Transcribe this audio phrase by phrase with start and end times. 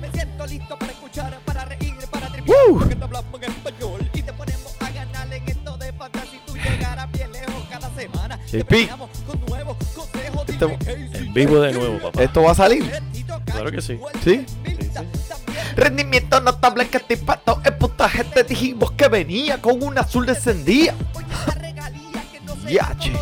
[0.00, 2.58] Me siento listo para escuchar, para reír, para tripear.
[2.70, 6.40] Porque te hablamos en español y te ponemos a ganar en esto de fantasy.
[6.46, 8.38] Tú llegarás bien lejos cada semana.
[8.50, 8.68] Te JP.
[8.68, 10.46] premiamos con nuevos consejos.
[10.46, 12.22] Dime Casey, En vivo de nuevo, papá.
[12.22, 12.90] ¿Esto va a salir?
[13.44, 13.98] Claro que sí.
[14.22, 14.46] ¿Sí?
[15.76, 20.94] Rendimiento notable que te impactó el puntaje te dijimos que venía con un azul descendía.
[22.68, 23.12] Ya, che.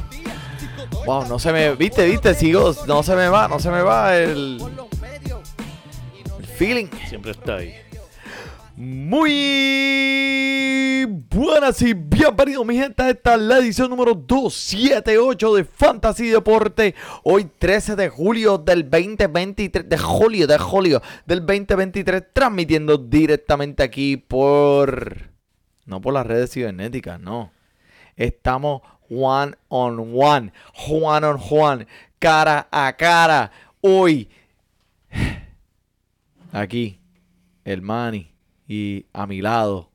[1.05, 4.17] Wow, no se me, viste, viste, sigo, no se me va, no se me va
[4.17, 4.61] el,
[6.57, 6.89] feeling.
[7.09, 7.75] Siempre está ahí.
[8.77, 9.27] Muy
[11.31, 16.95] buenas y bienvenidos mi gente esta es la edición número 278 de Fantasy Deporte.
[17.25, 24.17] Hoy 13 de julio del 2023, de julio, de julio del 2023, transmitiendo directamente aquí
[24.17, 25.31] por...
[25.85, 27.53] No por las redes cibernéticas, no.
[28.17, 30.53] Estamos one on one,
[30.89, 31.87] one on one,
[32.19, 33.53] cara a cara.
[33.83, 34.29] Hoy,
[36.53, 37.01] aquí,
[37.65, 38.33] el Manny
[38.69, 39.91] y a mi lado,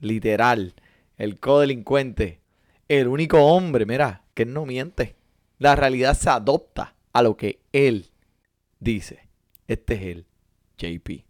[0.00, 0.74] literal,
[1.16, 2.40] el codelincuente,
[2.88, 5.16] el único hombre, mira, que no miente.
[5.58, 8.10] La realidad se adopta a lo que él
[8.80, 9.28] dice.
[9.68, 10.26] Este es el
[10.78, 11.24] JP.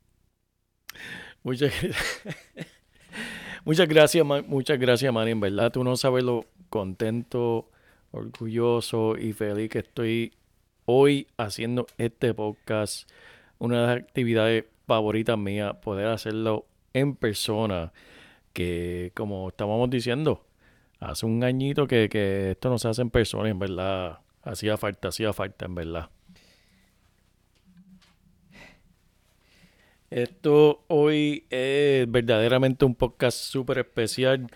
[1.43, 1.73] Muchas,
[3.65, 5.33] muchas gracias, muchas gracias, Manny.
[5.33, 7.71] En verdad, tú no sabes lo contento,
[8.11, 10.33] orgulloso y feliz que estoy
[10.85, 13.09] hoy haciendo este podcast.
[13.63, 17.93] Una de las actividades favoritas mías, poder hacerlo en persona.
[18.53, 20.45] Que, como estábamos diciendo,
[20.99, 23.49] hace un añito que, que esto no se hace en persona.
[23.49, 26.11] En verdad, hacía falta, hacía falta, en verdad.
[30.11, 34.47] Esto hoy es verdaderamente un podcast súper especial.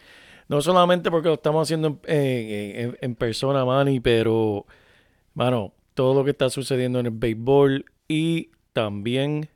[0.48, 4.66] No solamente porque lo estamos haciendo en, en- en- en persona, Manny, pero,
[5.34, 9.48] mano, todo lo que está sucediendo en el béisbol y también,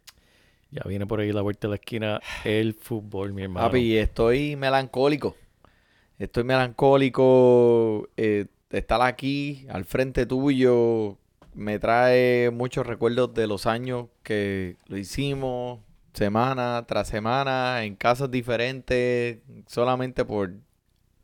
[0.70, 3.66] ya viene por ahí la vuelta de la esquina, el fútbol, mi hermano.
[3.66, 5.36] Papi, estoy melancólico.
[6.18, 8.08] Estoy melancólico.
[8.16, 11.18] eh, estar aquí al frente tuyo
[11.52, 15.80] me trae muchos recuerdos de los años que lo hicimos
[16.14, 20.54] semana tras semana en casas diferentes, solamente por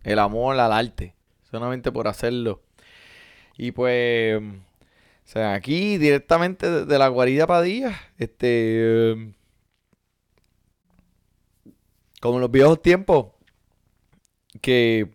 [0.03, 1.15] el amor al arte,
[1.51, 2.61] solamente por hacerlo.
[3.57, 4.43] Y pues,
[5.27, 9.35] o sea, aquí directamente de- de la guarida Padilla, este,
[12.21, 13.27] como en los viejos tiempos,
[14.61, 15.11] que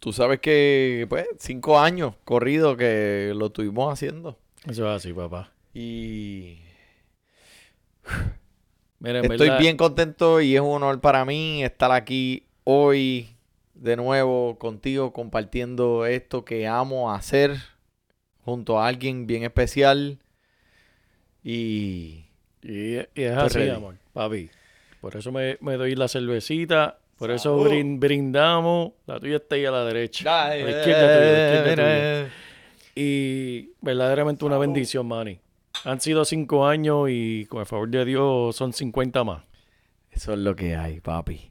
[0.00, 4.38] tú sabes que, pues, cinco años corrido que lo estuvimos haciendo.
[4.66, 5.52] Eso es así, papá.
[5.72, 6.58] Y
[8.98, 13.36] Mira, estoy verdad, bien contento y es un honor para mí estar aquí hoy
[13.74, 17.56] de nuevo contigo compartiendo esto que amo hacer
[18.44, 20.18] junto a alguien bien especial.
[21.42, 22.24] Y
[22.62, 23.70] Y, y es así, ready.
[23.70, 24.50] amor, papi.
[25.00, 26.98] Por eso me, me doy la cervecita.
[27.18, 27.70] Por eso Salud.
[27.70, 28.92] brin- brindamos.
[29.06, 30.24] La tuya está ahí a la derecha.
[30.30, 32.32] a Ay, la izquierda tuya, a la izquierda tuya.
[32.96, 35.38] Y verdaderamente una bendición, Manny.
[35.84, 39.42] Han sido cinco años y con el favor de Dios son 50 más.
[40.10, 41.50] Eso es lo que hay, papi.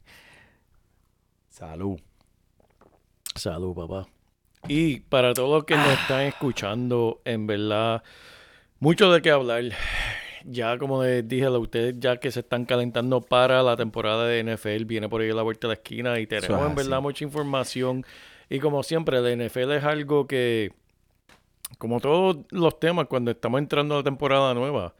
[1.48, 2.00] Salud.
[3.36, 4.08] Salud, papá.
[4.66, 8.02] Y para todos los que nos están escuchando, en verdad,
[8.80, 9.64] mucho de qué hablar.
[10.46, 14.42] Ya como les dije a ustedes, ya que se están calentando para la temporada de
[14.42, 17.00] NFL, viene por ahí a la vuelta de la esquina y tenemos es en verdad
[17.00, 18.04] mucha información.
[18.48, 20.72] Y como siempre, la NFL es algo que,
[21.78, 24.94] como todos los temas, cuando estamos entrando a la temporada nueva,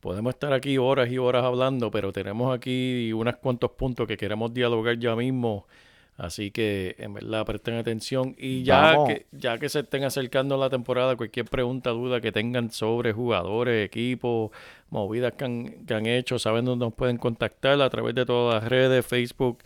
[0.00, 4.52] podemos estar aquí horas y horas hablando, pero tenemos aquí unos cuantos puntos que queremos
[4.52, 5.66] dialogar ya mismo.
[6.18, 9.08] Así que en verdad presten atención y ya Vamos.
[9.08, 13.86] que, ya que se estén acercando la temporada, cualquier pregunta, duda que tengan sobre jugadores,
[13.86, 14.50] equipos,
[14.90, 18.60] movidas que han, que han hecho, saben dónde nos pueden contactar a través de todas
[18.60, 19.58] las redes, Facebook,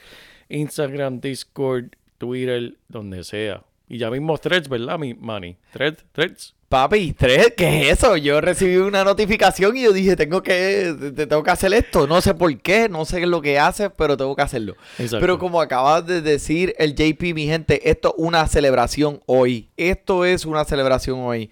[0.50, 1.86] Instagram, Discord,
[2.18, 3.62] Twitter, donde sea.
[3.88, 5.56] Y ya mismo threads, ¿verdad, mi Manny?
[5.72, 6.54] Threads, threads.
[6.72, 8.16] Papi, tres, ¿qué es eso?
[8.16, 12.06] Yo recibí una notificación y yo dije, tengo que, te- te- tengo que hacer esto.
[12.06, 14.74] No sé por qué, no sé lo que hace, pero tengo que hacerlo.
[14.96, 15.18] Exacto.
[15.20, 19.68] Pero como acabas de decir el JP, mi gente, esto es una celebración hoy.
[19.76, 21.50] Esto es una celebración hoy.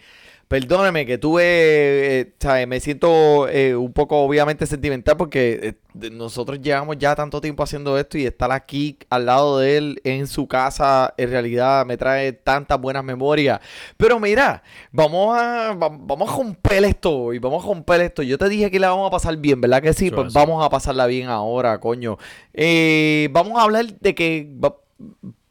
[0.50, 2.67] Perdóneme que tuve, eh, ¿sabes?
[2.67, 7.97] me siento eh, un poco obviamente sentimental porque eh, nosotros llevamos ya tanto tiempo haciendo
[7.97, 12.32] esto y estar aquí al lado de él en su casa en realidad me trae
[12.32, 13.61] tantas buenas memorias.
[13.97, 18.25] Pero mira, vamos a, va- vamos a romper esto y vamos a romper esto.
[18.25, 20.11] Yo te dije que la vamos a pasar bien, ¿verdad que sí?
[20.11, 22.19] Pues vamos a pasarla bien ahora, coño.
[22.55, 24.53] Eh, vamos a hablar de que...
[24.64, 24.75] va-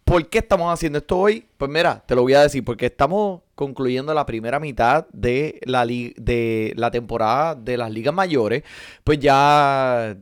[0.09, 1.45] ¿Por qué estamos haciendo esto hoy?
[1.55, 5.85] Pues mira, te lo voy a decir, porque estamos concluyendo la primera mitad de la,
[5.85, 8.63] de la temporada de las ligas mayores.
[9.03, 10.17] Pues ya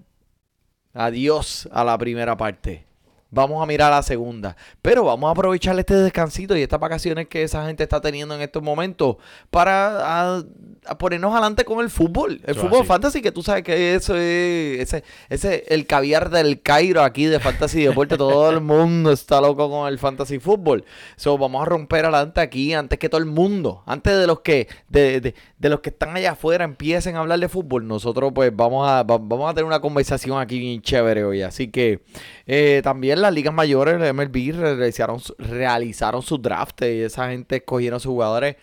[0.94, 2.87] adiós a la primera parte.
[3.30, 4.56] Vamos a mirar la segunda.
[4.82, 8.42] Pero vamos a aprovechar este descansito y estas vacaciones que esa gente está teniendo en
[8.42, 9.18] estos momentos
[9.50, 10.44] para a-
[10.86, 12.40] a ponernos adelante con el fútbol.
[12.46, 12.88] El fútbol así.
[12.88, 17.40] fantasy, que tú sabes que eso es ese, ese el caviar del Cairo aquí de
[17.42, 18.16] fantasy deporte.
[18.18, 20.86] Todo el mundo está loco con el fantasy fútbol.
[21.18, 23.84] So, vamos a romper adelante aquí antes que todo el mundo.
[23.86, 27.40] Antes de los que de, de- de los que están allá afuera empiecen a hablar
[27.40, 27.88] de fútbol.
[27.88, 31.42] Nosotros pues vamos a, va- vamos a tener una conversación aquí bien chévere hoy.
[31.42, 32.02] Así que
[32.46, 37.56] eh, también las ligas mayores de MLB realizaron, su- realizaron su draft y esa gente
[37.58, 38.56] escogieron sus jugadores.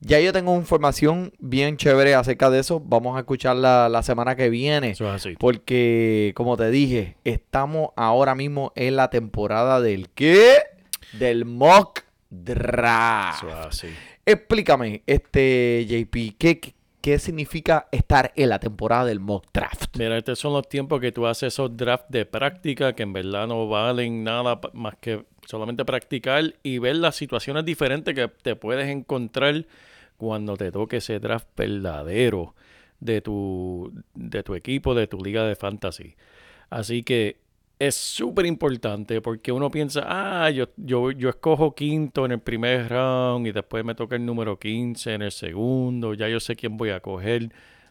[0.00, 2.78] Ya yo tengo información bien chévere acerca de eso.
[2.78, 4.90] Vamos a escucharla la semana que viene.
[4.90, 5.34] Eso es así.
[5.40, 10.54] Porque, como te dije, estamos ahora mismo en la temporada del ¿qué?
[11.14, 13.42] Del mock draft.
[13.42, 13.88] Eso es así.
[14.30, 19.96] Explícame, este JP, ¿qué, qué, significa estar en la temporada del mock draft?
[19.96, 23.46] Mira, estos son los tiempos que tú haces esos drafts de práctica que en verdad
[23.46, 28.86] no valen nada más que solamente practicar y ver las situaciones diferentes que te puedes
[28.88, 29.64] encontrar
[30.18, 32.54] cuando te toque ese draft verdadero
[33.00, 36.16] de tu, de tu equipo, de tu liga de fantasy.
[36.68, 37.40] Así que
[37.78, 42.88] es súper importante porque uno piensa, ah, yo, yo, yo escojo quinto en el primer
[42.88, 46.76] round y después me toca el número 15 en el segundo, ya yo sé quién
[46.76, 47.50] voy a coger.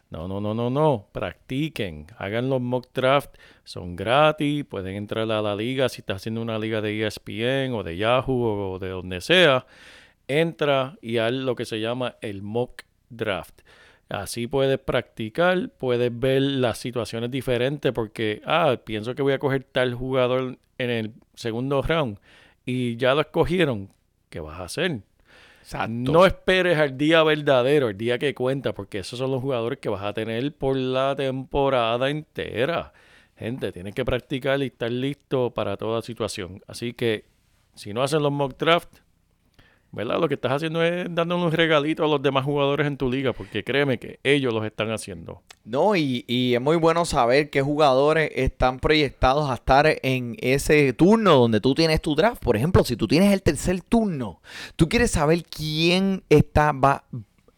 [0.09, 1.09] No, no, no, no, no.
[1.11, 2.07] Practiquen.
[2.17, 3.35] Hagan los mock draft.
[3.65, 4.63] Son gratis.
[4.63, 8.73] Pueden entrar a la liga si estás haciendo una liga de ESPN o de Yahoo
[8.73, 9.65] o de donde sea.
[10.29, 13.61] Entra y haz lo que se llama el mock draft.
[14.09, 19.63] Así puedes practicar, puedes ver las situaciones diferentes porque, ah, pienso que voy a coger
[19.63, 22.17] tal jugador en el segundo round
[22.65, 23.89] y ya lo escogieron.
[24.29, 25.01] ¿Qué vas a hacer?
[25.89, 29.89] No esperes al día verdadero, el día que cuenta, porque esos son los jugadores que
[29.89, 32.93] vas a tener por la temporada entera.
[33.35, 36.61] Gente, tienes que practicar y estar listo para toda situación.
[36.67, 37.25] Así que,
[37.75, 38.99] si no hacen los mock draft,
[39.91, 40.19] ¿verdad?
[40.19, 43.33] Lo que estás haciendo es dando un regalito a los demás jugadores en tu liga,
[43.33, 45.41] porque créeme que ellos los están haciendo.
[45.63, 50.93] No, y, y es muy bueno saber qué jugadores están proyectados a estar en ese
[50.93, 52.41] turno donde tú tienes tu draft.
[52.43, 54.41] Por ejemplo, si tú tienes el tercer turno,
[54.75, 57.03] tú quieres saber quién está, va,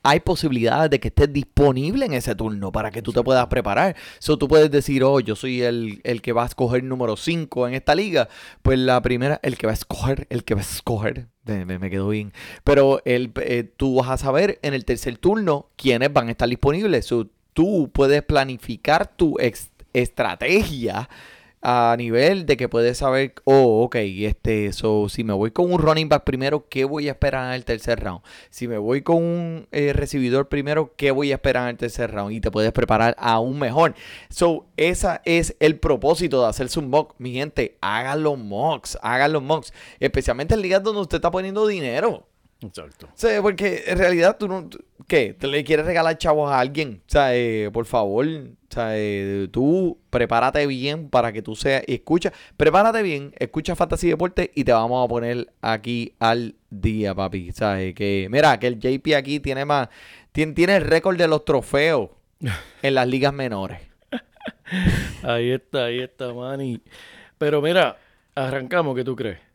[0.04, 3.96] hay posibilidades de que estés disponible en ese turno para que tú te puedas preparar.
[4.20, 7.68] So, tú puedes decir, oh, yo soy el, el que va a escoger número 5
[7.68, 8.30] en esta liga.
[8.62, 11.90] Pues la primera, el que va a escoger, el que va a escoger, me, me-
[11.90, 12.34] bien.
[12.64, 16.48] Pero el, eh, tú vas a saber en el tercer turno quiénes van a estar
[16.48, 17.06] disponibles.
[17.06, 19.38] So, tú puedes planificar tu
[19.94, 21.10] estrategia
[21.62, 25.80] a nivel de que puedes saber, oh, ok, este, so, si me voy con un
[25.80, 28.22] running back primero, ¿qué voy a esperar en el tercer round?
[28.50, 32.12] Si me voy con un eh, recibidor primero, ¿qué voy a esperar en el tercer
[32.12, 32.34] round?
[32.34, 33.94] Y te puedes preparar aún mejor.
[34.30, 37.16] So, ese es el propósito de hacerse un mock.
[37.18, 39.74] Mi gente, hagan los mocks, hagan mocks.
[40.00, 42.29] Especialmente en ligas donde usted está poniendo dinero.
[42.62, 43.06] Exacto.
[43.08, 44.70] O sea, porque en realidad tú no.
[45.08, 45.34] ¿Qué?
[45.34, 47.02] ¿Te le quieres regalar chavos a alguien?
[47.08, 48.26] O sea, eh, por favor.
[48.28, 51.84] O sea, eh, tú prepárate bien para que tú seas.
[51.88, 57.16] y Escucha, prepárate bien, escucha Fantasy Deporte y te vamos a poner aquí al día,
[57.16, 57.50] papi.
[57.50, 58.28] O sea, eh, que.
[58.30, 59.88] Mira, que el JP aquí tiene más.
[60.32, 62.10] Tiene, tiene el récord de los trofeos
[62.82, 63.80] en las ligas menores.
[65.24, 66.82] Ahí está, ahí está, Manny.
[67.38, 67.98] Pero mira,
[68.36, 69.49] arrancamos, ¿qué tú crees?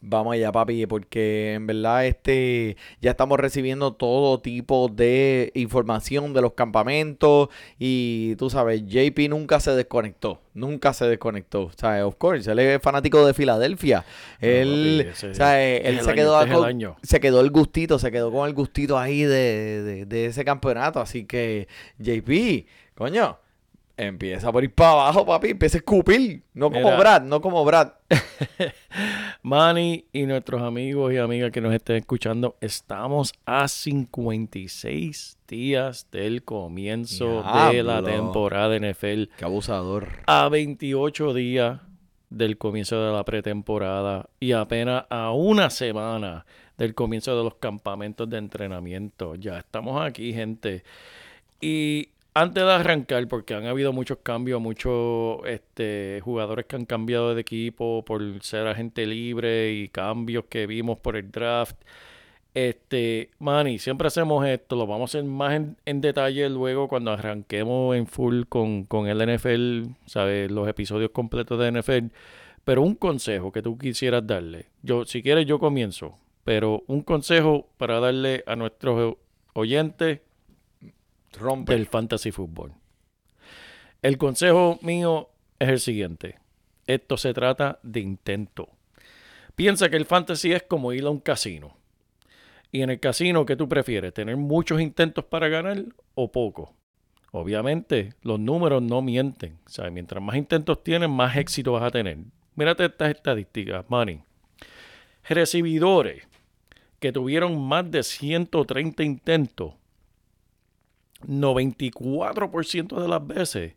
[0.00, 6.40] Vamos allá, papi, porque en verdad este ya estamos recibiendo todo tipo de información de
[6.40, 7.48] los campamentos
[7.80, 12.60] y tú sabes, JP nunca se desconectó, nunca se desconectó, o sea, of course, él
[12.60, 14.04] es fanático de Filadelfia,
[14.40, 16.64] él, papi, ese o sea, es él se año, quedó este con-
[17.02, 21.00] se quedó el gustito, se quedó con el gustito ahí de, de- de ese campeonato,
[21.00, 21.66] así que
[21.98, 23.36] JP, coño,
[23.98, 26.96] empieza por ir para abajo, papi, empieza a escupir, no como Mira.
[26.98, 27.92] Brad, no como Brad.
[29.42, 36.44] Manny y nuestros amigos y amigas que nos estén escuchando, estamos a 56 días del
[36.44, 39.24] comienzo de la temporada NFL.
[39.36, 40.08] Qué abusador.
[40.26, 41.80] A 28 días
[42.30, 48.30] del comienzo de la pretemporada y apenas a una semana del comienzo de los campamentos
[48.30, 49.34] de entrenamiento.
[49.34, 50.84] Ya estamos aquí, gente.
[51.60, 57.34] Y antes de arrancar, porque han habido muchos cambios, muchos este, jugadores que han cambiado
[57.34, 61.76] de equipo por ser agente libre y cambios que vimos por el draft.
[62.54, 67.12] Este, Manny, siempre hacemos esto, lo vamos a hacer más en, en detalle luego cuando
[67.12, 70.50] arranquemos en full con, con el NFL, ¿sabes?
[70.50, 72.14] Los episodios completos de NFL.
[72.64, 74.66] Pero un consejo que tú quisieras darle.
[74.82, 76.16] Yo, si quieres, yo comienzo.
[76.44, 79.16] Pero un consejo para darle a nuestros
[79.54, 80.20] oyentes
[81.30, 82.72] Del fantasy fútbol.
[84.02, 86.38] El consejo mío es el siguiente.
[86.86, 88.70] Esto se trata de intento.
[89.54, 91.76] Piensa que el fantasy es como ir a un casino.
[92.72, 94.14] Y en el casino, ¿qué tú prefieres?
[94.14, 96.70] ¿Tener muchos intentos para ganar o pocos?
[97.32, 99.58] Obviamente, los números no mienten.
[99.78, 102.18] O mientras más intentos tienes, más éxito vas a tener.
[102.54, 104.22] Mírate estas estadísticas, Manny.
[105.28, 106.26] Recibidores
[107.00, 109.74] que tuvieron más de 130 intentos
[111.26, 113.74] 94% de las veces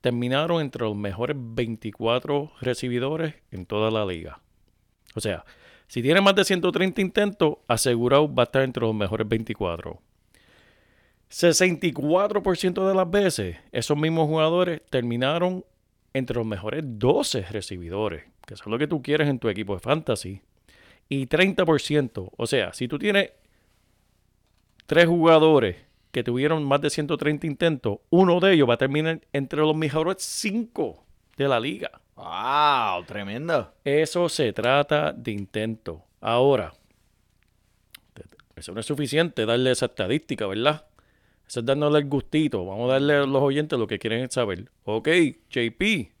[0.00, 4.40] terminaron entre los mejores 24 recibidores en toda la liga.
[5.14, 5.44] O sea,
[5.86, 10.00] si tiene más de 130 intentos, asegurado va a estar entre los mejores 24.
[11.30, 15.64] 64% de las veces, esos mismos jugadores terminaron
[16.12, 19.80] entre los mejores 12 recibidores, que es lo que tú quieres en tu equipo de
[19.80, 20.42] fantasy.
[21.08, 23.30] Y 30%, o sea, si tú tienes
[24.86, 25.76] tres jugadores
[26.14, 30.18] que tuvieron más de 130 intentos, uno de ellos va a terminar entre los mejores
[30.20, 31.04] 5
[31.36, 31.90] de la liga.
[32.14, 33.04] ¡Wow!
[33.04, 33.74] Tremendo.
[33.84, 36.04] Eso se trata de intento.
[36.20, 36.72] Ahora,
[38.54, 40.86] eso no es suficiente darle esa estadística, ¿verdad?
[41.48, 42.64] Eso es dándole el gustito.
[42.64, 44.70] Vamos a darle a los oyentes lo que quieren saber.
[44.84, 45.08] Ok,
[45.50, 46.12] JP,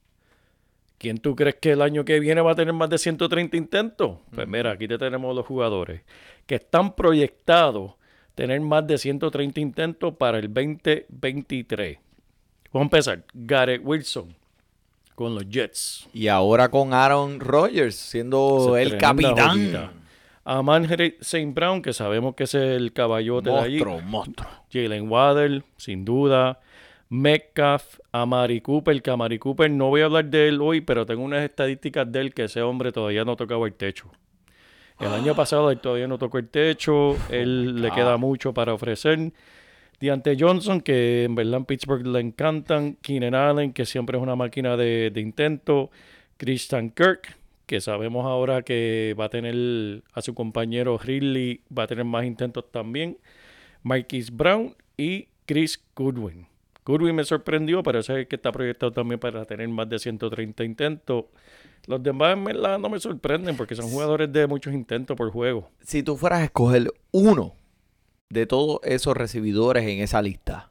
[0.98, 4.18] ¿quién tú crees que el año que viene va a tener más de 130 intentos?
[4.34, 6.02] Pues mira, aquí te tenemos los jugadores
[6.46, 7.94] que están proyectados
[8.34, 11.98] tener más de 130 intentos para el 2023.
[12.72, 13.24] Vamos a empezar.
[13.32, 14.34] Garrett Wilson
[15.14, 16.08] con los Jets.
[16.12, 19.50] Y ahora con Aaron Rodgers siendo el capitán.
[19.50, 19.92] joyita.
[20.46, 21.52] Aman St.
[21.52, 23.78] Brown, que sabemos que es el caballote de allí.
[23.78, 24.48] Monstruo, monstruo.
[24.70, 26.60] Jalen Waddell, sin duda.
[27.08, 31.22] Metcalf, Amari Cooper, que Amari Cooper no voy a hablar de él hoy, pero tengo
[31.22, 34.10] unas estadísticas de él que ese hombre todavía no tocaba el techo.
[35.00, 39.32] El año pasado él todavía no tocó el techo, él le queda mucho para ofrecer.
[40.00, 42.96] Deante Johnson, que en verdad en Pittsburgh le encantan.
[43.02, 45.90] Keenan Allen, que siempre es una máquina de, de intento.
[46.36, 47.36] Christian Kirk,
[47.66, 52.24] que sabemos ahora que va a tener a su compañero Ridley, va a tener más
[52.24, 53.18] intentos también.
[53.82, 56.53] Marquise Brown y Chris Goodwin.
[56.84, 59.98] Goodwin me sorprendió, pero ese es el que está proyectado también para tener más de
[59.98, 61.24] 130 intentos.
[61.86, 65.70] Los demás en verdad no me sorprenden porque son jugadores de muchos intentos por juego.
[65.82, 67.54] Si tú fueras a escoger uno
[68.30, 70.70] de todos esos recibidores en esa lista,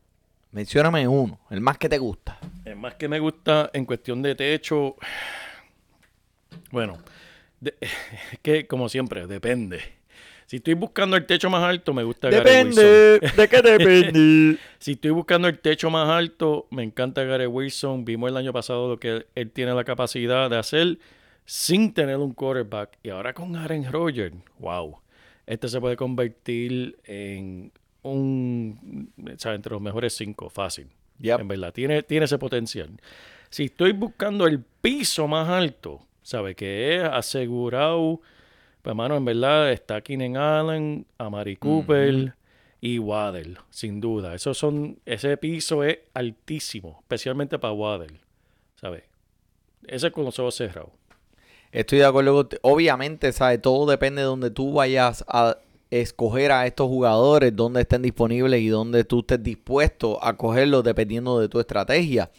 [0.52, 2.40] mencióname uno, el más que te gusta.
[2.66, 4.96] Es más que me gusta en cuestión de techo.
[6.72, 6.98] Bueno,
[7.60, 9.82] de- es que como siempre, depende.
[10.54, 13.38] Si estoy buscando el techo más alto, me gusta Garrett Wilson.
[13.38, 14.60] ¿de qué depende?
[14.78, 18.06] Si estoy buscando el techo más alto, me encanta Gary Wilson.
[18.06, 21.00] Vimos el año pasado lo que él tiene la capacidad de hacer
[21.44, 23.00] sin tener un quarterback.
[23.02, 25.00] Y ahora con Aaron Rodgers, wow.
[25.48, 27.72] Este se puede convertir en
[28.04, 30.86] un, o sea, entre los mejores cinco, fácil.
[31.18, 31.40] Yep.
[31.40, 32.92] En verdad, tiene, tiene ese potencial.
[33.50, 36.54] Si estoy buscando el piso más alto, ¿sabe?
[36.54, 38.22] Que es asegurado.
[38.84, 42.36] Pues, hermano, en verdad está Keenan Allen, Amari Cooper
[42.82, 44.36] y Waddell, sin duda.
[44.36, 48.20] Esos son, ese piso es altísimo, especialmente para Waddell,
[48.76, 49.04] ¿sabes?
[49.88, 50.92] Ese con los ojos cerrados.
[51.72, 52.50] Estoy de acuerdo.
[52.62, 53.62] Obviamente, ¿sabes?
[53.62, 55.58] Todo depende de donde tú vayas a
[55.90, 61.40] escoger a estos jugadores, dónde estén disponibles y dónde tú estés dispuesto a cogerlos dependiendo
[61.40, 62.32] de tu estrategia.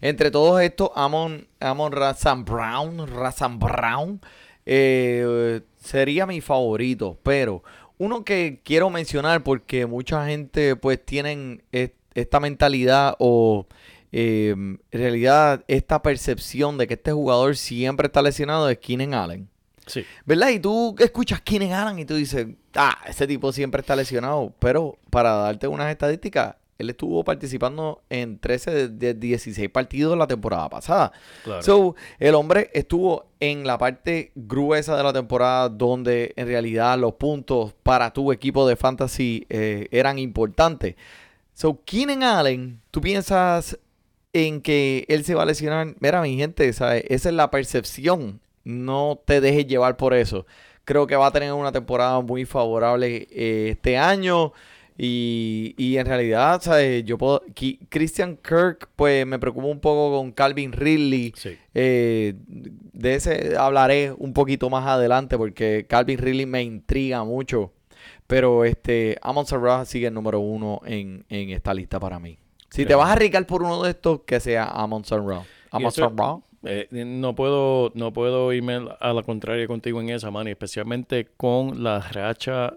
[0.00, 4.20] Entre todos estos, Amon, Amon Razan Brown, Razan Brown,
[4.70, 7.62] eh, sería mi favorito, pero
[7.96, 13.66] uno que quiero mencionar porque mucha gente pues tienen es- esta mentalidad o
[14.12, 19.48] eh, en realidad esta percepción de que este jugador siempre está lesionado es Keenan Allen.
[19.86, 20.50] Sí, ¿Verdad?
[20.50, 24.52] Y tú escuchas Keenan Allen y tú dices, ah, ese tipo siempre está lesionado.
[24.58, 30.28] Pero para darte unas estadísticas, él estuvo participando en 13 de, de 16 partidos la
[30.28, 31.12] temporada pasada.
[31.42, 31.62] claro.
[31.62, 37.14] So, el hombre estuvo en la parte gruesa de la temporada donde en realidad los
[37.14, 40.94] puntos para tu equipo de fantasy eh, eran importantes.
[41.52, 43.76] So, Keenan Allen, tú piensas
[44.32, 45.96] en que él se va a lesionar.
[45.98, 47.04] Mira, mi gente, ¿sabes?
[47.08, 48.40] esa es la percepción.
[48.62, 50.46] No te dejes llevar por eso.
[50.84, 54.52] Creo que va a tener una temporada muy favorable eh, este año.
[55.00, 57.04] Y, y en realidad, ¿sabes?
[57.04, 57.44] Yo puedo.
[57.88, 61.32] Christian Kirk, pues me preocupa un poco con Calvin Ridley.
[61.36, 61.56] Sí.
[61.72, 67.72] Eh, de ese hablaré un poquito más adelante porque Calvin Ridley me intriga mucho.
[68.26, 72.36] Pero este, Amon Sarah sigue el número uno en, en esta lista para mí.
[72.68, 75.44] Si te vas a arriesgar por uno de estos, que sea Amon Sarah.
[75.70, 76.38] Amon Sarah.
[76.64, 81.84] Eh, no puedo no puedo irme a la contraria contigo en esa, Manny, especialmente con
[81.84, 82.74] la racha,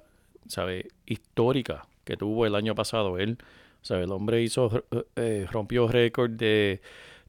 [0.47, 0.87] ¿sabe?
[1.07, 3.37] histórica que tuvo el año pasado él.
[3.81, 4.03] ¿sabe?
[4.03, 6.81] El hombre hizo eh, rompió récord de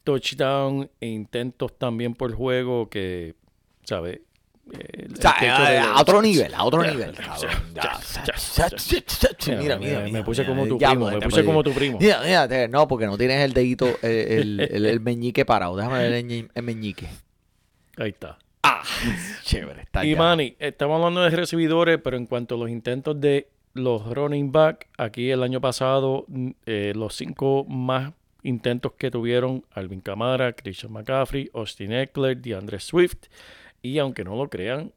[0.04, 3.34] touchdown e intentos también por juego que,
[3.84, 4.22] ¿sabe?
[4.72, 7.14] Eh, el O sea, a, de- a otro nivel, a otro nivel.
[9.58, 11.98] Mira, mira, me puse como tu primo, pues, me puse como tu primo.
[12.00, 15.76] Mira, mira, no, porque no tienes el dedito, eh, el, el, meñique parado.
[15.76, 16.12] Déjame ver
[16.54, 17.08] el meñique.
[17.96, 18.38] Ahí está.
[18.62, 18.82] Ah,
[19.42, 20.18] chévere, está Y ya.
[20.18, 24.88] Manny, estamos hablando de recibidores, pero en cuanto a los intentos de los running back,
[24.98, 28.12] aquí el año pasado, mm, eh, los cinco más
[28.42, 33.28] intentos que tuvieron Alvin Kamara, Christian McCaffrey, Austin Eckler, DeAndre Swift
[33.82, 34.92] y aunque no lo crean,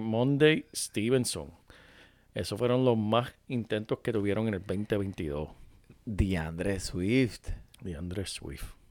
[0.00, 1.50] Monday Stevenson.
[2.34, 5.48] Esos fueron los más intentos que tuvieron en el 2022.
[6.04, 7.48] DeAndre Swift.
[7.80, 8.83] DeAndre Swift.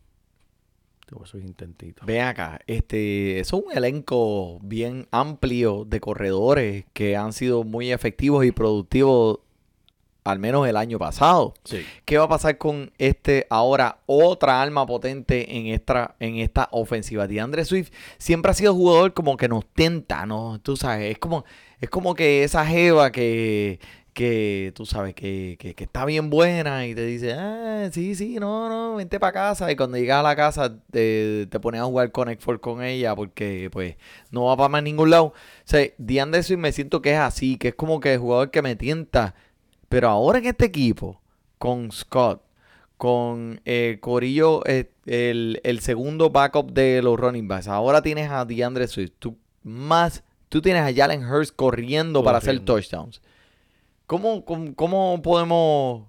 [1.23, 2.05] Esos intentitos.
[2.05, 8.45] Ven acá, este, es un elenco bien amplio de corredores que han sido muy efectivos
[8.45, 9.39] y productivos,
[10.23, 11.53] al menos el año pasado.
[11.65, 11.85] Sí.
[12.05, 17.27] ¿Qué va a pasar con este ahora otra alma potente en esta, en esta ofensiva?
[17.27, 20.59] DeAndre Swift siempre ha sido jugador como que nos tenta, ¿no?
[20.61, 21.43] Tú sabes, es como,
[21.81, 23.79] es como que esa jeva que,
[24.13, 28.35] que tú sabes, que, que, que está bien buena y te dice, ah, sí, sí,
[28.39, 29.71] no, no, vente para casa.
[29.71, 33.15] Y cuando llegas a la casa te, te pones a jugar Connect Four con ella
[33.15, 33.95] porque pues
[34.31, 35.25] no va para más ningún lado.
[35.25, 38.51] O sea, DeAndre Swift me siento que es así, que es como que el jugador
[38.51, 39.35] que me tienta.
[39.89, 41.21] Pero ahora en este equipo,
[41.57, 42.41] con Scott,
[42.97, 48.45] con eh, Corillo, eh, el, el segundo backup de los running backs, ahora tienes a
[48.45, 52.73] DeAndre Swift, tú más, tú tienes a Jalen Hurst corriendo, para hacer Corriendo.
[52.75, 53.21] touchdowns.
[54.13, 56.03] ¿Cómo, cómo, cómo podemos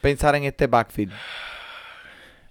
[0.00, 1.12] pensar en este backfield?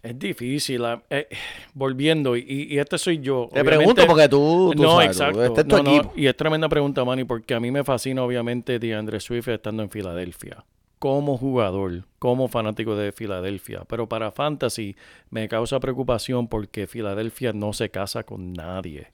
[0.02, 0.86] Es difícil.
[0.86, 1.28] ah, eh,
[1.74, 3.50] volviendo, y, y este soy yo.
[3.52, 5.44] Te Obviamente- pregunto porque tú, tú no, sabes, exacto.
[5.44, 6.14] este es tu No, no, equipo.
[6.16, 9.90] y es tremenda pregunta, Manny, porque a mí me fascina, obviamente, DeAndre Swift estando en
[9.90, 10.64] Filadelfia.
[10.98, 13.82] Como jugador, como fanático de Filadelfia.
[13.86, 14.96] Pero para Fantasy
[15.30, 19.08] me causa preocupación porque Filadelfia no se casa con nadie.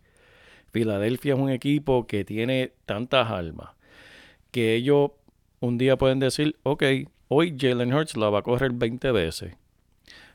[0.72, 3.72] Filadelfia es un equipo que tiene tantas almas
[4.52, 5.12] que ellos
[5.60, 6.84] un día pueden decir, ok,
[7.28, 9.56] hoy Jalen Hurts la va a correr 20 veces.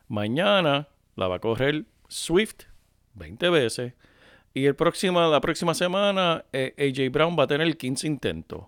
[0.09, 2.64] Mañana la va a correr Swift
[3.14, 3.92] 20 veces.
[4.55, 8.64] Y el próxima, la próxima semana eh, AJ Brown va a tener 15 intentos.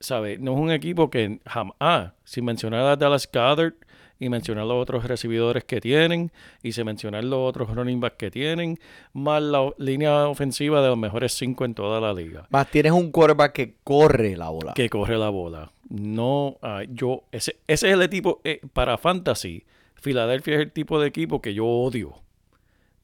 [0.00, 0.38] ¿Sabe?
[0.38, 1.76] No es un equipo que jamás...
[1.78, 3.74] Ah, sin mencionar a Dallas Goddard
[4.18, 6.30] y mencionar los otros recibidores que tienen
[6.62, 8.78] y sin mencionar los otros running backs que tienen,
[9.12, 13.10] más la línea ofensiva de los mejores cinco en toda la liga Más tienes un
[13.10, 14.74] quarterback que corre la bola.
[14.74, 15.72] que corre la bola.
[15.88, 19.64] No, ah, yo, ese, ese es el tipo, eh, para Fantasy,
[20.02, 22.14] Filadelfia es el tipo de equipo que yo odio.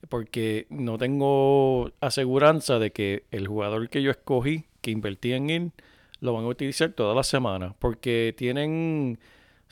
[0.09, 5.73] Porque no tengo aseguranza de que el jugador que yo escogí, que invertí en él,
[6.21, 7.75] lo van a utilizar toda la semana.
[7.79, 9.19] Porque tienen,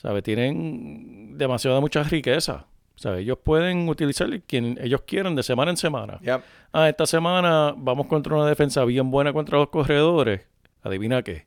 [0.06, 0.22] ¿sabe?
[0.22, 2.66] Tienen demasiada mucha riqueza.
[2.94, 3.22] ¿sabe?
[3.22, 6.20] Ellos pueden utilizar quien ellos quieran de semana en semana.
[6.22, 6.40] Yep.
[6.72, 10.42] Ah, esta semana vamos contra una defensa bien buena contra los corredores.
[10.84, 11.44] Adivina qué.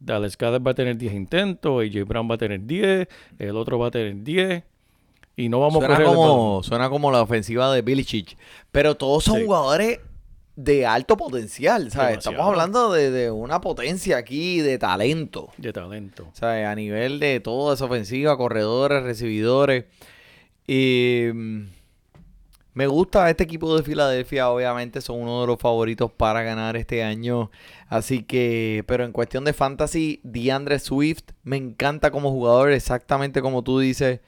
[0.00, 3.06] Dallas Goddard va a tener 10 intentos, AJ Brown va a tener 10,
[3.38, 4.64] el otro va a tener 10.
[5.36, 8.36] Y no vamos a correr como, suena como la ofensiva de Billy Chich.
[8.72, 9.44] Pero todos son Sí.
[9.46, 10.00] jugadores
[10.56, 12.10] de alto potencial, ¿sabes?
[12.10, 12.18] Demasiado.
[12.36, 15.50] Estamos hablando de, de una potencia aquí de talento.
[15.58, 16.28] de talento.
[16.32, 16.66] ¿Sabes?
[16.66, 19.86] A nivel de toda esa ofensiva, corredores, recibidores.
[20.66, 21.62] Y mm,
[22.74, 27.02] me gusta este equipo de Filadelfia, obviamente son uno de los favoritos para ganar este
[27.02, 27.50] año.
[27.88, 33.62] Así que, pero en cuestión de fantasy, DeAndre Swift me encanta como jugador, exactamente como
[33.62, 34.20] tú dices.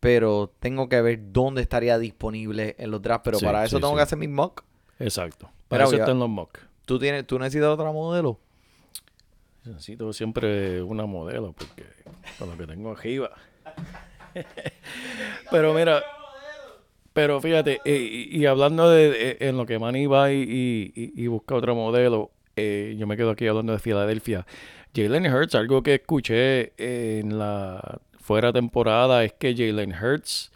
[0.00, 3.24] Pero tengo que ver dónde estaría disponible en los drafts.
[3.24, 3.96] Pero Sí, para eso sí, tengo sí.
[3.96, 4.62] que hacer mis mock.
[4.98, 5.50] Exacto.
[5.68, 6.58] Para Mira, eso están los mock.
[6.84, 8.38] ¿Tú, tienes, ¿Tú necesitas otra modelo?
[9.64, 11.84] Necesito siempre una modelo porque
[12.38, 13.30] con lo que tengo arriba.
[15.50, 16.02] pero mira,
[17.12, 17.96] pero fíjate, eh,
[18.30, 21.54] y, y hablando de, de- en lo que Manny va y, y- y- y busca
[21.54, 24.46] otro modelo, eh, yo me quedo aquí hablando de Filadelfia.
[24.94, 30.52] Jalen Hurts, algo que escuché en la fuera temporada es que Jalen Hurts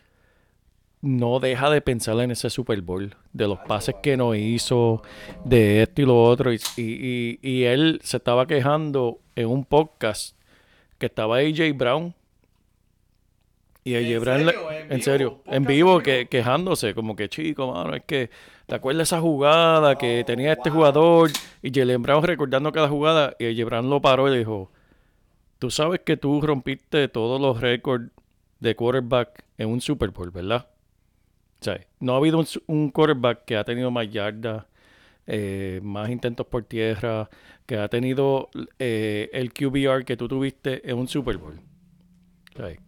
[1.00, 5.02] no deja de pensar en ese Super Bowl, de los pases que no hizo,
[5.44, 6.52] de esto y lo otro.
[6.52, 10.36] Y, y- y- él se estaba quejando en un podcast
[10.98, 12.14] que estaba AJ Brown.
[13.84, 14.70] Y AJ Brown, serio?
[14.90, 18.28] ¿En serio, en ¿Podcast vivo, que, quejándose, como que chico, mano, es que
[18.66, 21.30] te acuerdas esa jugada que tenía este jugador
[21.62, 24.70] y Jalen Brown recordando cada jugada y AJ Brown lo paró y le dijo,
[25.58, 28.10] tú sabes que tú rompiste todos los récords
[28.60, 30.66] de quarterback en un Super Bowl, ¿verdad?
[31.60, 34.64] O sea, no ha habido un, quarterback que ha tenido más yardas,
[35.26, 37.28] eh, más intentos por tierra,
[37.66, 41.60] que ha tenido eh, el QBR que tú tuviste en un Super Bowl.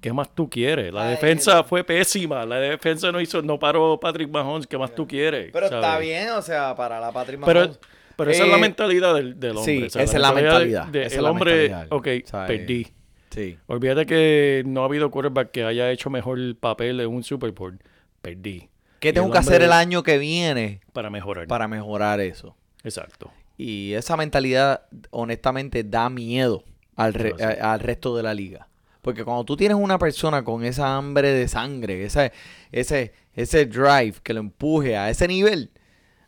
[0.00, 0.92] ¿Qué más tú quieres?
[0.92, 2.44] La Ay, defensa fue pésima.
[2.44, 4.66] La defensa no hizo, no paró Patrick Mahomes.
[4.66, 5.50] ¿Qué más tú quieres?
[5.52, 7.78] Pero está bien, o sea, para la Patrick Pero, Mahomes.
[8.16, 9.64] pero esa es la Eh, mentalidad del, del hombre.
[9.78, 12.08] sí, o sea, esa es la mentalidad, de- esa el la hombre, mentalidad, ok,
[12.48, 12.86] perdí.
[13.30, 13.58] Sí.
[13.68, 17.78] Olvídate que no ha habido quarterback que haya hecho mejor papel en un Super Bowl.
[18.22, 18.68] Perdí.
[19.00, 21.46] ¿Qué tengo que hacer el año que viene Para mejorar.
[21.46, 22.54] para mejorar eso?
[22.84, 23.30] Exacto.
[23.56, 26.64] Y esa mentalidad, honestamente, da miedo
[26.96, 28.68] al, re- a- al resto de la liga.
[29.02, 32.32] Porque cuando tú tienes una persona con esa hambre de sangre, ese,
[32.72, 35.70] ese, ese drive que lo empuje a ese nivel,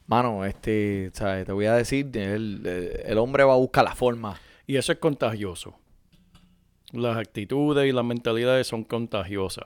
[0.07, 1.44] mano, este, ¿sabes?
[1.44, 4.40] te voy a decir, el, el hombre va a buscar la forma.
[4.66, 5.74] Y eso es contagioso.
[6.92, 9.64] Las actitudes y las mentalidades son contagiosas.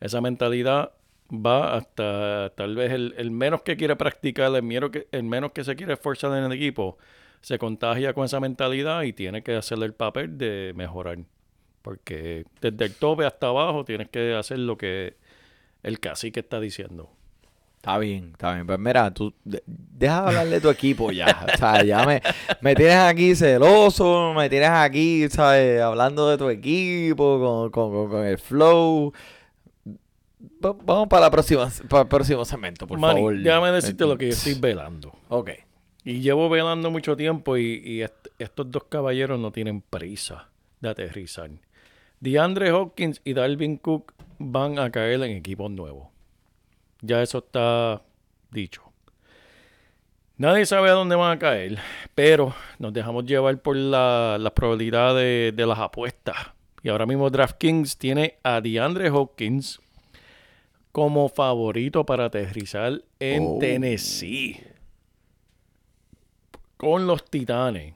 [0.00, 0.92] Esa mentalidad
[1.32, 5.52] va hasta tal vez el, el menos que quiere practicar, el menos, que, el menos
[5.52, 6.98] que se quiere esforzar en el equipo,
[7.40, 11.18] se contagia con esa mentalidad y tiene que hacerle el papel de mejorar.
[11.82, 15.14] Porque desde el tope hasta abajo tienes que hacer lo que
[15.82, 17.10] el cacique está diciendo.
[17.76, 18.66] Está bien, está bien.
[18.66, 21.46] Pues mira, tú de- deja de hablar de tu equipo ya.
[21.54, 22.20] O sea, ya me,
[22.60, 25.80] me tienes aquí celoso, me tienes aquí, ¿sabes?
[25.80, 29.14] Hablando de tu equipo, con- con- con el flow.
[30.64, 33.38] Va- Vamos para la próxima, para el próximo segmento, por Manny, favor.
[33.38, 35.12] déjame decirte lo que yo estoy velando.
[35.28, 35.50] Ok.
[36.04, 40.48] Y llevo velando mucho tiempo y, y est- estos dos caballeros no tienen prisa
[40.80, 41.50] de aterrizar.
[42.20, 46.08] DeAndre Hopkins y Dalvin Cook van a caer en equipos nuevos.
[47.02, 48.02] Ya eso está
[48.50, 48.82] dicho.
[50.36, 51.78] Nadie sabe a dónde van a caer,
[52.14, 56.36] pero nos dejamos llevar por la- las probabilidades de las apuestas.
[56.82, 59.80] Y ahora mismo DraftKings tiene a DeAndre Hopkins
[60.92, 63.58] como favorito para aterrizar en Oh.
[63.60, 64.60] Tennessee
[66.76, 67.94] con los Titanes.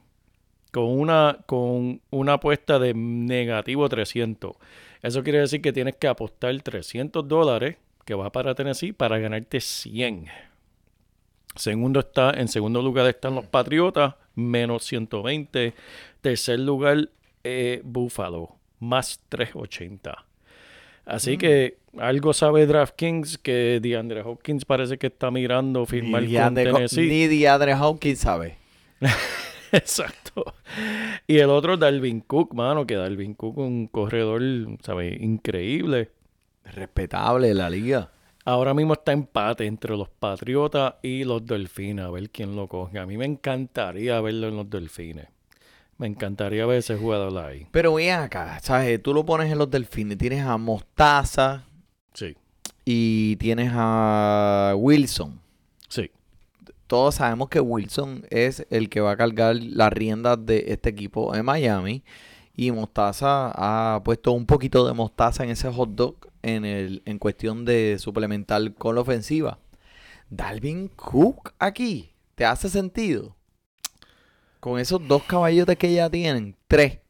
[0.70, 4.57] Con una, con una apuesta de negativo 300.
[5.02, 9.61] Eso quiere decir que tienes que apostar 300 dólares que va para Tennessee para ganarte
[9.61, 10.26] 100.
[11.54, 15.74] Segundo está, en segundo lugar están los Patriotas, menos 120.
[16.20, 17.09] Tercer lugar,
[17.44, 20.26] eh, Buffalo, más 380.
[21.06, 26.54] Así que algo sabe DraftKings que DeAndre Hopkins parece que está mirando firmar Ni con
[26.54, 27.06] Tennessee.
[27.06, 28.56] ni DeAndre Hopkins sabe.
[29.72, 30.54] Exacto.
[31.26, 34.40] Y el otro, Dalvin Cook, mano, que Dalvin Cook, un corredor,
[34.82, 35.20] ¿sabes?
[35.20, 36.10] Increíble.
[36.64, 38.10] Respetable la liga.
[38.44, 42.98] Ahora mismo está empate entre los Patriotas y los Delfines, a ver quién lo coge.
[42.98, 45.28] A mí me encantaría verlo en los Delfines.
[45.98, 47.66] Me encantaría ver ese jugador ahí.
[47.70, 49.02] Pero ven acá, ¿sabes?
[49.02, 50.18] Tú lo pones en los delfines.
[50.18, 51.64] Tienes a Mostaza
[52.12, 52.37] Sí,
[52.85, 55.40] y tienes a Wilson.
[55.88, 56.11] sí.
[56.87, 61.35] todos sabemos que Wilson es el que va a cargar las riendas de este equipo
[61.35, 62.02] en Miami.
[62.57, 67.18] Y Mostaza ha puesto un poquito de mostaza en ese hot dog en, el, en
[67.18, 69.59] cuestión de suplementar con la ofensiva.
[70.30, 73.35] Dalvin Cook aquí, ¿te hace sentido?
[74.64, 77.00] Con esos dos caballotes que ya tienen, tres.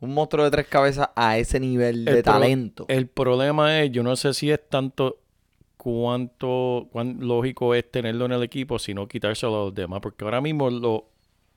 [0.00, 2.86] Un monstruo de tres cabezas a ese nivel de El talento.
[2.88, 5.18] El problema es, yo no sé si es tanto
[5.76, 10.00] cuánto, cuán lógico es tenerlo en el equipo, sino quitárselo a los demás.
[10.00, 11.02] Porque ahora mismo los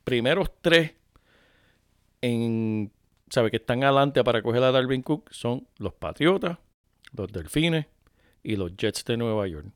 [0.03, 0.95] primeros tres
[2.19, 2.91] en,
[3.29, 3.49] ¿sabe?
[3.49, 6.57] que están adelante para coger a Darwin Cook son los Patriotas,
[7.13, 7.85] los Delfines
[8.43, 9.67] y los Jets de Nueva York.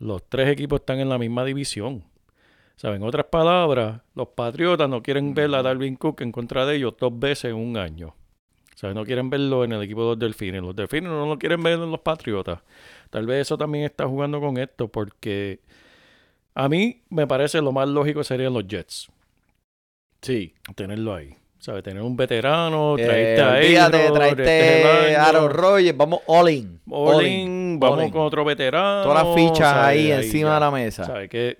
[0.00, 2.02] Los tres equipos están en la misma división.
[2.76, 3.02] ¿Saben?
[3.02, 6.94] En otras palabras, los Patriotas no quieren ver a Darwin Cook en contra de ellos
[6.98, 8.14] dos veces en un año.
[8.74, 10.60] Sea, no quieren verlo en el equipo de los Delfines.
[10.62, 12.60] Los Delfines no lo quieren ver en los Patriotas.
[13.08, 15.60] Tal vez eso también está jugando con esto porque
[16.54, 19.08] a mí me parece lo más lógico serían los Jets.
[20.20, 21.34] Sí, tenerlo ahí.
[21.58, 21.82] ¿Sabes?
[21.82, 24.42] Tener un veterano, Eh, traerte a olvídate, Aidro, traerte
[24.76, 25.38] este a año.
[25.38, 26.80] Aaron Rodgers, vamos all in.
[26.90, 28.10] All in, vamos all in.
[28.10, 29.02] con otro veterano.
[29.04, 29.86] Todas las fichas ¿sabes?
[29.86, 30.54] ahí encima ya.
[30.54, 31.04] de la mesa.
[31.04, 31.56] ¿Sabe qué?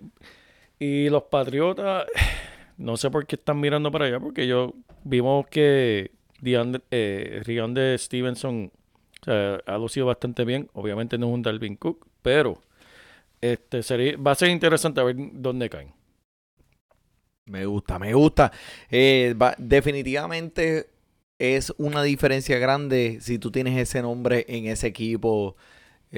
[0.78, 2.06] Y los Patriotas,
[2.78, 6.10] no sé por qué están mirando para allá, porque yo vimos que
[6.40, 8.70] DeAndre, eh, de Stevenson
[9.66, 10.68] ha lucido bastante bien.
[10.74, 12.62] Obviamente no es un Dalvin Cook, pero
[13.40, 15.94] este sería, va a ser interesante a ver dónde caen.
[17.46, 18.50] Me gusta, me gusta.
[18.90, 20.88] Eh, va- definitivamente
[21.38, 25.56] es una diferencia grande si tú tienes ese nombre en ese equipo.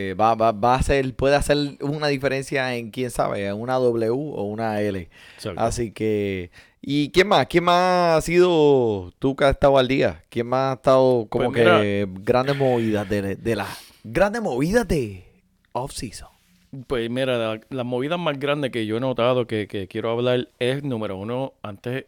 [0.00, 3.74] Eh, va, va, va a ser, puede hacer una diferencia en quién sabe, en una
[3.74, 5.08] W o una L.
[5.34, 5.60] Exacto.
[5.60, 7.48] Así que, ¿y quién más?
[7.48, 10.22] ¿Quién más ha sido tú que has estado al día?
[10.28, 15.24] ¿Quién más ha estado como Pues que grandes movidas de, de las grandes movidas de
[15.72, 16.28] off-season?
[16.86, 20.48] Pues mira, la, la movida más grande que yo he notado que, que quiero hablar
[20.60, 22.04] es, número uno, antes,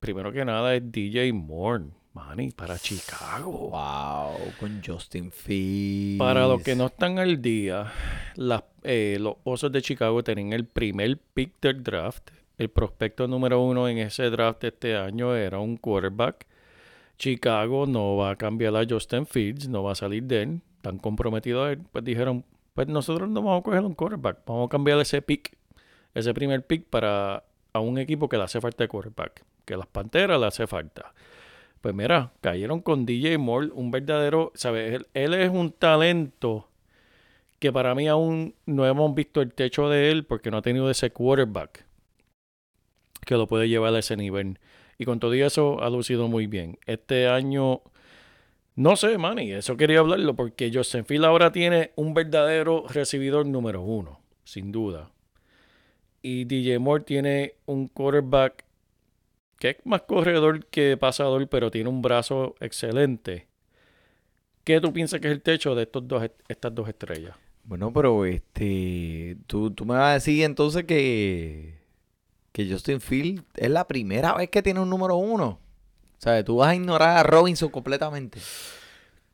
[0.00, 3.70] primero que nada, es DJ Moore, Manny, para Chicago.
[3.70, 6.18] Wow, con Justin Fields.
[6.18, 7.92] Para los que no están al día,
[8.36, 12.30] las, eh, los Osos de Chicago tienen el primer pick del draft.
[12.58, 16.46] El prospecto número uno en ese draft este año era un quarterback.
[17.18, 20.60] Chicago no va a cambiar a Justin Fields, no va a salir de él.
[20.76, 21.82] Están comprometidos a él.
[21.90, 22.44] Pues dijeron,
[22.74, 24.38] pues nosotros no vamos a coger un quarterback.
[24.46, 25.56] Vamos a cambiar ese pick,
[26.14, 29.44] ese primer pick para a un equipo que le hace falta de quarterback.
[29.64, 31.14] Que las Panteras le hace falta.
[31.82, 35.04] Pues mira, cayeron con DJ Moore, un verdadero, ¿sabes?
[35.14, 36.68] Él, es un talento
[37.58, 40.88] que para mí aún no hemos visto el techo de él porque no ha tenido
[40.90, 41.84] ese quarterback
[43.26, 44.60] que lo puede llevar a ese nivel.
[44.96, 46.78] Y con todo eso ha lucido muy bien.
[46.86, 47.82] Este año,
[48.76, 53.82] no sé, Manny, eso quería hablarlo porque Justin Field ahora tiene un verdadero recibidor número
[53.82, 55.10] uno, sin duda.
[56.22, 58.66] Y DJ Moore tiene un quarterback
[59.62, 63.46] que es más corredor que pasador, pero tiene un brazo excelente.
[64.64, 67.36] ¿Qué tú piensas que es el techo de estos dos, estas dos estrellas?
[67.62, 71.78] Bueno, pero este, tú, tú me vas a decir entonces que,
[72.50, 75.60] que Justin Field es la primera vez que tiene un número uno.
[76.18, 78.40] O sea, tú vas a ignorar a Robinson completamente.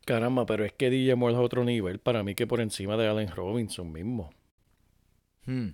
[0.05, 3.07] Caramba, pero es que DJ Moore es otro nivel para mí que por encima de
[3.07, 4.29] Allen Robinson mismo.
[5.47, 5.69] Hmm.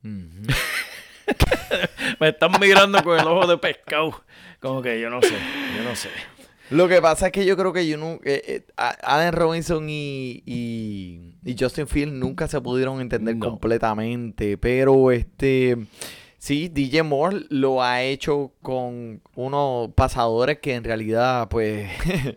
[2.20, 4.22] Me están mirando con el ojo de pescado.
[4.60, 5.34] Como que yo no sé,
[5.76, 6.08] yo no sé.
[6.70, 9.88] Lo que pasa es que yo creo que yo no, eh, eh, a- Allen Robinson
[9.90, 13.48] y, y, y Justin Field nunca se pudieron entender No.
[13.48, 15.76] completamente, pero este
[16.38, 21.90] sí, DJ Moore lo ha hecho con unos pasadores que en realidad pues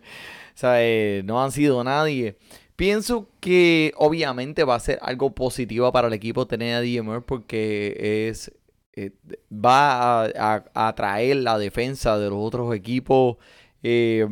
[0.54, 1.24] ¿sabes?
[1.24, 2.36] no han sido nadie.
[2.76, 7.20] Pienso que obviamente va a ser algo positivo para el equipo tener a DJ Moore
[7.24, 8.50] porque es
[8.96, 9.12] eh,
[9.52, 13.36] va a, atraer la defensa de los otros equipos.
[13.82, 14.26] Eh,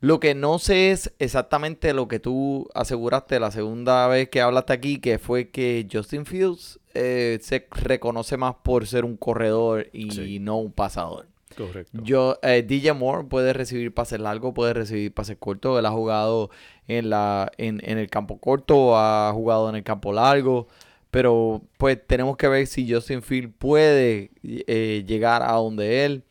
[0.00, 4.72] lo que no sé es exactamente lo que tú aseguraste la segunda vez que hablaste
[4.72, 10.10] aquí, que fue que Justin Fields eh, se reconoce más por ser un corredor y
[10.12, 10.38] Sí.
[10.38, 11.26] no un pasador.
[11.56, 11.98] Correcto.
[12.04, 15.76] Yo, eh, DJ Moore puede recibir pases largos, puede recibir pases cortos.
[15.78, 16.50] Él ha jugado
[16.86, 20.68] en, la, en, en el campo corto, ha jugado en el campo largo.
[21.10, 26.22] Pero pues tenemos que ver si Justin Field puede eh, llegar a donde él.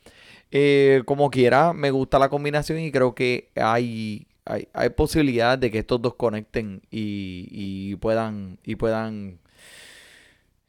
[0.52, 5.72] Eh, como quiera, me gusta la combinación y creo que hay, hay, hay posibilidad de
[5.72, 9.40] que estos dos conecten y, y puedan, y puedan,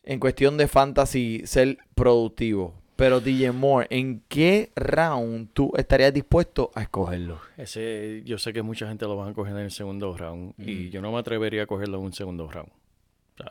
[0.03, 2.73] en cuestión de fantasy, ser productivos.
[2.99, 7.41] Pero DJ Moore, ¿en qué round tú estarías dispuesto a escogerlo?
[7.57, 10.91] Ese, yo sé que mucha gente lo van a coger en el segundo round y
[10.91, 12.73] yo no me atrevería a cogerlo en un segundo round.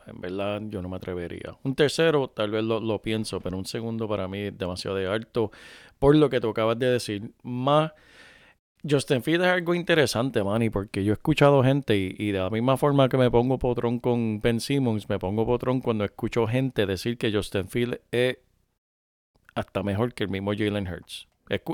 [0.07, 1.55] En verdad, yo no me atrevería.
[1.63, 5.51] Un tercero, tal vez lo, pienso, pero un segundo para mí es demasiado de alto.
[5.99, 7.91] Por lo que tú acabas de decir, más
[8.87, 12.77] Justin Field es algo interesante, Manny, porque yo he escuchado gente y, de la misma
[12.77, 17.17] forma que me pongo potrón con Ben Simmons, me pongo potrón cuando escucho gente decir
[17.17, 18.37] que Justin Field es
[19.55, 21.27] hasta mejor que el mismo Jalen Hurts.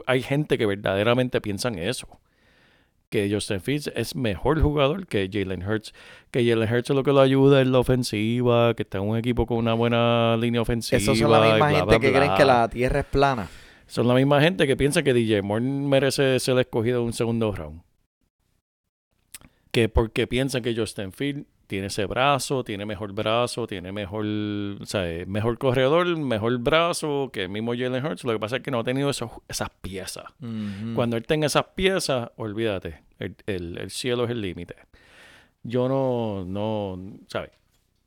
[0.05, 2.07] Hay gente que verdaderamente piensan eso.
[3.13, 5.93] Que Justin Fields es mejor jugador que Jalen Hurts.
[6.31, 9.45] Que Jalen Hurts lo que lo ayuda es la ofensiva, que está en un equipo
[9.45, 10.97] con una buena línea ofensiva.
[10.97, 13.47] Esos son la misma bla, gente bla, que creen que la tierra es plana.
[13.85, 17.51] Son la misma gente que piensa que DJ Moore merece ser escogido en un segundo
[17.51, 17.83] round.
[19.69, 24.85] Que porque piensan que Justin Field tiene ese brazo, tiene mejor brazo, tiene mejor, o
[24.85, 28.23] sea, eh, mejor corredor, mejor brazo que el mismo Jalen Hurts.
[28.23, 30.25] Lo que pasa es que no ha tenido esos, esas piezas.
[30.95, 34.75] Cuando él tenga esas piezas, olvídate, el, el- el cielo es el límite.
[35.63, 37.51] Yo no, no, ¿sabes?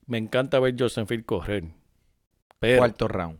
[0.07, 1.64] Me encanta ver Justin Field correr.
[2.61, 3.38] Pero, Cuarto round.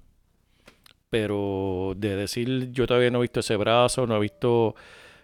[1.11, 4.74] pero de decir, yo todavía no he visto ese brazo, no he visto,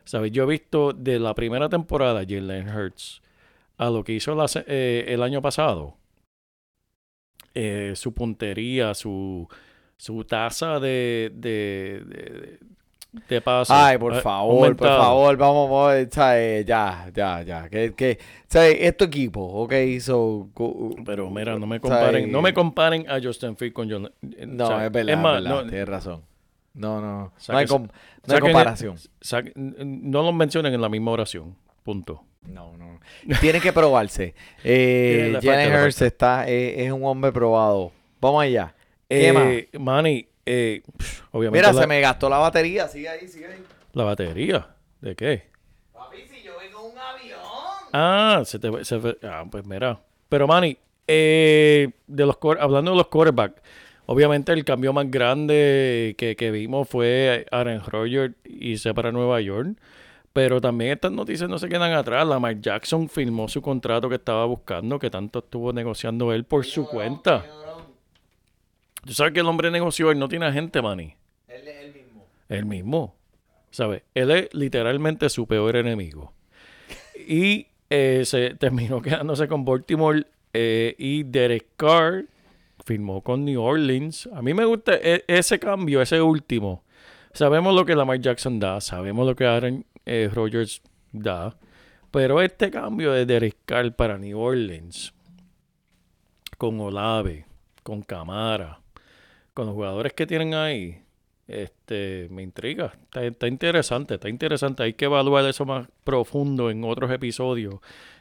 [0.04, 0.30] ¿sabes?
[0.32, 3.20] Yo he visto de la primera temporada Jalen Hurts
[3.86, 5.96] a lo que hizo la eh, el año pasado.
[7.54, 9.46] eh, su puntería, su,
[9.96, 12.58] su tasa de, de,
[13.28, 13.72] de- pase.
[13.76, 16.64] Ay, por favor, por favor, vamos, vamos, ¿sabes?
[16.64, 18.18] ya, ya, ya, que, que,
[18.48, 18.76] ¿sabes?
[18.80, 21.82] Es tu equipo, ok, so, cu- Pero mira, no me ¿sabes?
[21.82, 24.10] comparen, no me comparen a Justin Fields con John.
[24.22, 26.22] eh, No, es verdad, es más, verdad, no, tienes razón.
[26.74, 28.96] No, no, no, no hay, eso- com- no hay saquen- comparación.
[29.84, 31.54] no los mencionen en la misma oración.
[31.82, 32.24] Punto.
[32.46, 33.00] No, no.
[33.40, 34.34] Tiene que probarse.
[34.64, 37.92] Eh, Jalen Hurts está, eh, es un hombre probado.
[38.20, 38.74] Vamos allá.
[39.08, 39.44] ¿Qué más?
[39.46, 42.88] Eh, Manny, eh, pff, obviamente Mira, la, se me gastó la batería.
[42.88, 43.62] Sigue ahí, sigue ahí.
[43.92, 44.68] la batería.
[45.00, 45.44] ¿De qué?
[45.92, 47.38] Papi, si yo vengo en un avión.
[47.92, 50.00] Ah, se te se fue- Ah, pues mira.
[50.28, 53.60] Pero Manny, eh, de los core- hablando de los quarterbacks,
[54.06, 59.76] obviamente el cambio más grande que, que vimos fue Aaron Rodgers irse para Nueva York.
[60.32, 62.26] Pero también estas noticias no se quedan atrás.
[62.26, 66.86] Lamar Jackson firmó su contrato que estaba buscando, que tanto estuvo negociando él por su
[66.86, 67.44] cuenta.
[69.04, 71.14] Tú sabes que el hombre negoció, él no tiene agente, Manny.
[71.48, 72.26] Él es el mismo.
[72.48, 73.14] Él mismo.
[73.70, 74.02] ¿Sabes?
[74.14, 76.32] Él es literalmente su peor enemigo.
[77.26, 82.26] Y eh, se terminó quedándose con Baltimore eh, y Derek Carr
[82.84, 84.28] firmó con New Orleans.
[84.34, 86.84] A mí me gusta e- ese cambio, ese último.
[87.32, 91.56] Sabemos lo que Lamar Jackson da, sabemos lo que Aaron eh, Rodgers da,
[92.10, 95.14] pero este cambio de Derek Carr para New Orleans,
[96.58, 97.46] con Olave,
[97.82, 98.80] con Camara,
[99.54, 101.02] con los jugadores que tienen ahí,
[101.48, 102.92] este, me intriga.
[103.14, 104.82] Está, interesante, está interesante.
[104.82, 107.76] Hay que evaluar eso más profundo en otros episodios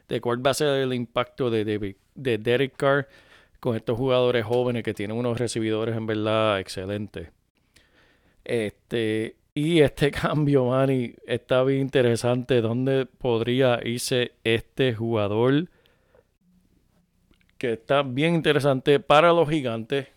[0.07, 3.07] de cuál va a ser el impacto de, de, de Derek Carr
[3.59, 7.29] con estos jugadores jóvenes que tienen unos recibidores en verdad excelentes.
[8.43, 12.61] Este, y este cambio, Manny, está bien interesante.
[12.61, 15.69] ¿Dónde podría irse este jugador?
[17.57, 20.07] Que está bien interesante para los gigantes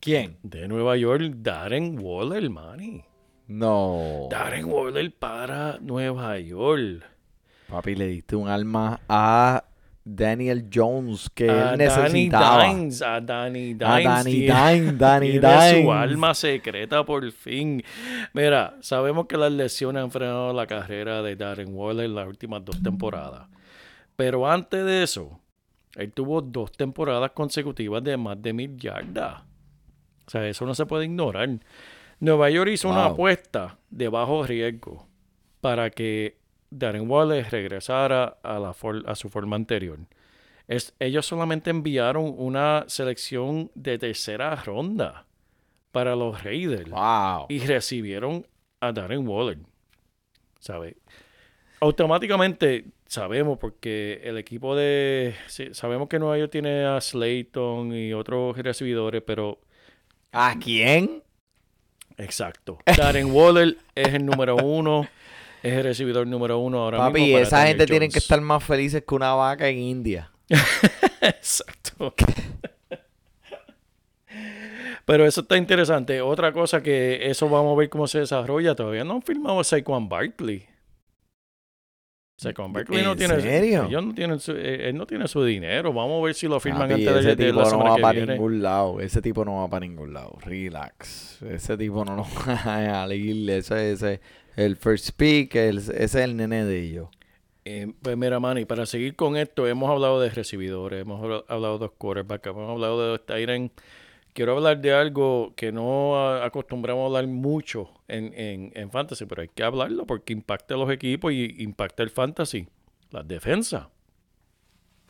[0.00, 0.36] ¿Quién?
[0.42, 3.02] de Nueva York, Darren Waller, Manny.
[3.48, 4.28] No.
[4.30, 7.04] Darren Waller para Nueva York.
[7.68, 9.64] Papi, le diste un alma a
[10.08, 12.64] Daniel Jones que a él Danny necesitaba.
[12.68, 13.82] Dimes, a Danny Dimes.
[13.82, 17.82] A Danny tiene- Dimes, Danny tiene su alma secreta por fin.
[18.32, 22.64] Mira, sabemos que las lesiones han frenado la carrera de Darren Waller en las últimas
[22.64, 23.48] dos temporadas.
[24.14, 25.40] Pero antes de eso,
[25.96, 29.42] él tuvo dos temporadas consecutivas de más de mil yardas.
[30.26, 31.48] O sea, eso no se puede ignorar.
[32.20, 35.06] Nueva York hizo una apuesta de bajo riesgo
[35.60, 36.38] para que
[36.78, 39.98] Darren Waller regresara a, la for- a su forma anterior.
[40.68, 45.24] Es- ellos solamente enviaron una selección de tercera ronda
[45.92, 47.46] para los Raiders Wow.
[47.48, 48.46] y recibieron
[48.80, 49.58] a Darren Waller.
[50.58, 50.96] ¿Sabe?
[51.80, 55.34] Automáticamente sabemos porque el equipo de...
[55.46, 59.60] sí, sabemos que Nueva York tiene a Slayton y otros recibidores, pero
[60.32, 61.22] ¿A quién?
[62.18, 62.78] exacto.
[62.96, 65.06] Darren Waller es el número uno,
[65.68, 67.34] es el recibidor número uno ahora Papi, mismo.
[67.36, 68.22] para esa Daniel gente tiene que Jones.
[68.24, 70.30] estar más felices que una vaca en India.
[71.20, 72.14] Exacto.
[75.04, 76.20] Pero eso está interesante.
[76.20, 78.74] Otra cosa que eso vamos a ver cómo se desarrolla.
[78.74, 80.66] Todavía no han firmado a Saquon Barkley.
[82.38, 83.40] Saquon Barkley no ¿En tiene.
[83.40, 83.86] serio?
[83.88, 85.92] Ellos no tienen su, eh, él no tiene su dinero.
[85.92, 87.90] Vamos a ver si lo firman Papi, antes de, ese de tipo la no semana
[87.90, 88.32] va que para viene.
[88.34, 89.00] ningún lado.
[89.00, 90.36] Ese tipo no va para ningún lado.
[90.44, 91.40] Relax.
[91.42, 93.48] Ese tipo no lo va a ir.
[93.48, 94.20] Ese ese
[94.56, 95.54] el first pick.
[95.54, 97.08] el- ese es el nene de ellos.
[97.64, 101.78] Eh, pues mira, Manny, para seguir con esto, hemos hablado de recibidores, hemos habla- hablado
[101.78, 103.72] de los quarterbacks, hemos hablado de ends.
[104.32, 109.42] Quiero hablar de algo que no acostumbramos a hablar mucho en, en, en fantasy, pero
[109.42, 112.68] hay que hablarlo porque impacta a los equipos y impacta el fantasy.
[113.10, 113.86] Las defensas.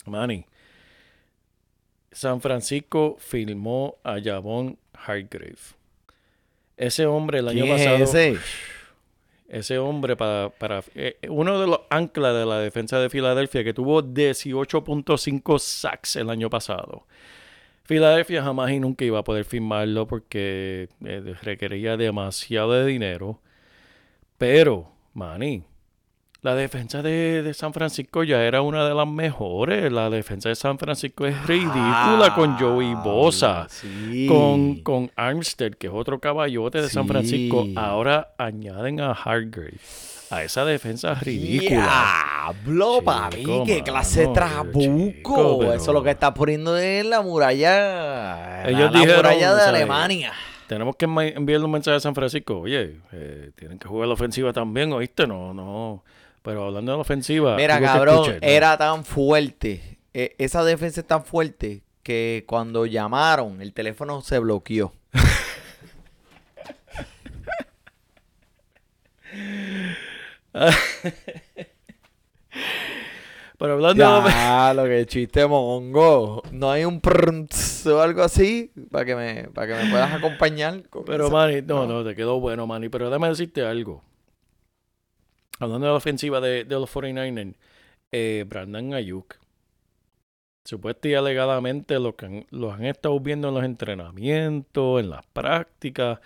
[0.06, 0.46] Manny.
[2.12, 5.56] San Francisco filmó a Javon Hargrave.
[6.76, 7.96] Ese hombre el año ¿Quién pasado.
[7.96, 8.38] es ese?
[9.48, 13.72] Ese hombre para, para eh, uno de los anclas de la defensa de Filadelfia que
[13.72, 17.06] tuvo 18.5 sacks el año pasado.
[17.84, 23.40] Filadelfia jamás y nunca iba a poder firmarlo porque eh, requería demasiado de dinero.
[24.38, 25.62] Pero, Manny,
[26.46, 29.90] la defensa de, de San Francisco ya era una de las mejores.
[29.90, 34.26] La defensa de San Francisco es ridícula con Joey Bosa Ah, Sí.
[34.28, 37.08] con, con Armstead, que es otro caballote de San.
[37.08, 39.74] Francisco, ahora añaden a Hargrave
[40.30, 41.88] a esa defensa ridícula.
[42.64, 44.78] Diablo, papi, qué clase de trabuco.
[44.80, 48.68] chico, pero- Eso es lo que está poniendo en la muralla.
[48.68, 50.32] Ellos la, dijeron, muralla de Alemania.
[50.68, 52.58] Tenemos que enviarle un mensaje a San Francisco.
[52.60, 55.26] Oye, eh, tienen que jugar la ofensiva también, ¿oíste?
[55.26, 56.02] No, no.
[56.46, 57.56] Pero hablando de la ofensiva.
[57.56, 58.46] Mira, cabrón, ¿no?
[58.46, 59.98] era tan fuerte.
[60.14, 64.92] e- esa defensa es tan fuerte que cuando llamaron, el teléfono se bloqueó.
[73.58, 74.30] Pero hablando de...
[74.30, 76.42] Ya, lo que chiste mongo.
[76.52, 80.82] No hay un prrrms o algo así para que me, para que me puedas acompañar.
[80.90, 82.88] con Pero, esa- Manny, no, no, te quedó bueno, Manny.
[82.88, 84.02] Pero déjame decirte algo.
[85.58, 87.54] Hablando de la ofensiva de, de los 49ers,
[88.12, 89.36] eh, Brandon Ayuk.
[90.64, 95.24] Supuestamente y alegadamente lo que han- los han estado viendo en los entrenamientos, en las
[95.26, 96.18] prácticas.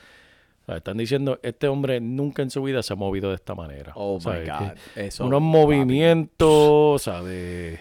[0.62, 3.55] O sea, están diciendo, este hombre nunca en su vida se ha movido de esta
[3.55, 3.93] manera.
[3.97, 4.47] Oh my.
[4.47, 4.76] God.
[4.97, 7.81] Eso, unos movimientos, ¿sabes?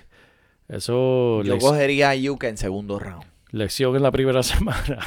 [0.68, 3.24] Eso, Yo lec- cogería a Yuka en segundo round.
[3.52, 5.00] lección en la primera semana.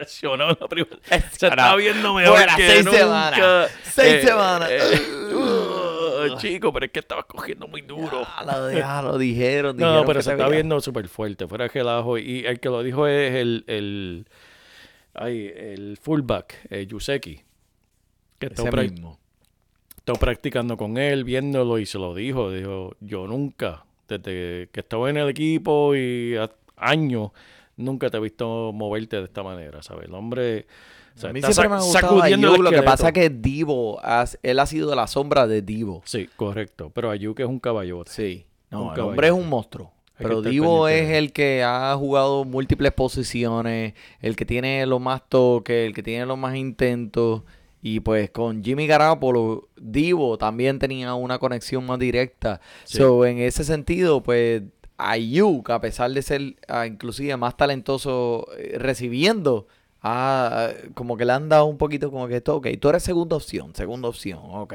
[0.00, 0.96] La primera
[1.32, 2.98] Se está viendo mejor Fuera, que seis nunca.
[2.98, 3.70] semanas.
[3.84, 4.70] Seis semanas.
[5.32, 8.26] uh, chico, pero es que estabas cogiendo muy duro.
[8.38, 9.76] Ya, lo, ya lo dijeron.
[9.76, 12.18] No, pero se está viendo súper fuerte, fuera de relajo.
[12.18, 14.26] Y el que lo dijo es el, el,
[15.14, 17.42] ay, el fullback, eh, Yuseki.
[18.38, 19.18] Que está, mismo.
[19.98, 22.50] está practicando con él, viéndolo y se lo dijo.
[22.50, 26.36] Dijo, yo nunca, desde que estaba en el equipo y
[26.76, 27.32] años,
[27.80, 30.06] nunca te he visto moverte de esta manera, ¿sabes?
[30.06, 30.66] El hombre...
[31.16, 34.38] o sea, a mí está siempre me sacudiendo Lo que pasa es que Divo, has-
[34.42, 36.02] él ha sido la sombra de Divo.
[36.04, 36.90] Sí, correcto.
[36.94, 38.10] Pero Ayuk es un caballote.
[38.12, 38.46] Sí.
[38.70, 39.92] No, Un el hombre es un monstruo.
[40.16, 45.00] Hay Pero Divo es de el que ha jugado múltiples posiciones, el que tiene los
[45.00, 47.42] más toques, el que tiene los más intentos.
[47.82, 52.60] Y pues con Jimmy Garapolo, Divo también tenía una conexión más directa.
[52.84, 52.98] Sí.
[52.98, 54.62] So, en ese sentido, pues
[55.08, 59.66] Ayuk, a pesar de ser ah, inclusive más talentoso eh, recibiendo,
[60.02, 63.36] ah, como que le han dado un poquito como que esto, ok, tú eres segunda
[63.36, 64.74] opción, segunda opción, ok.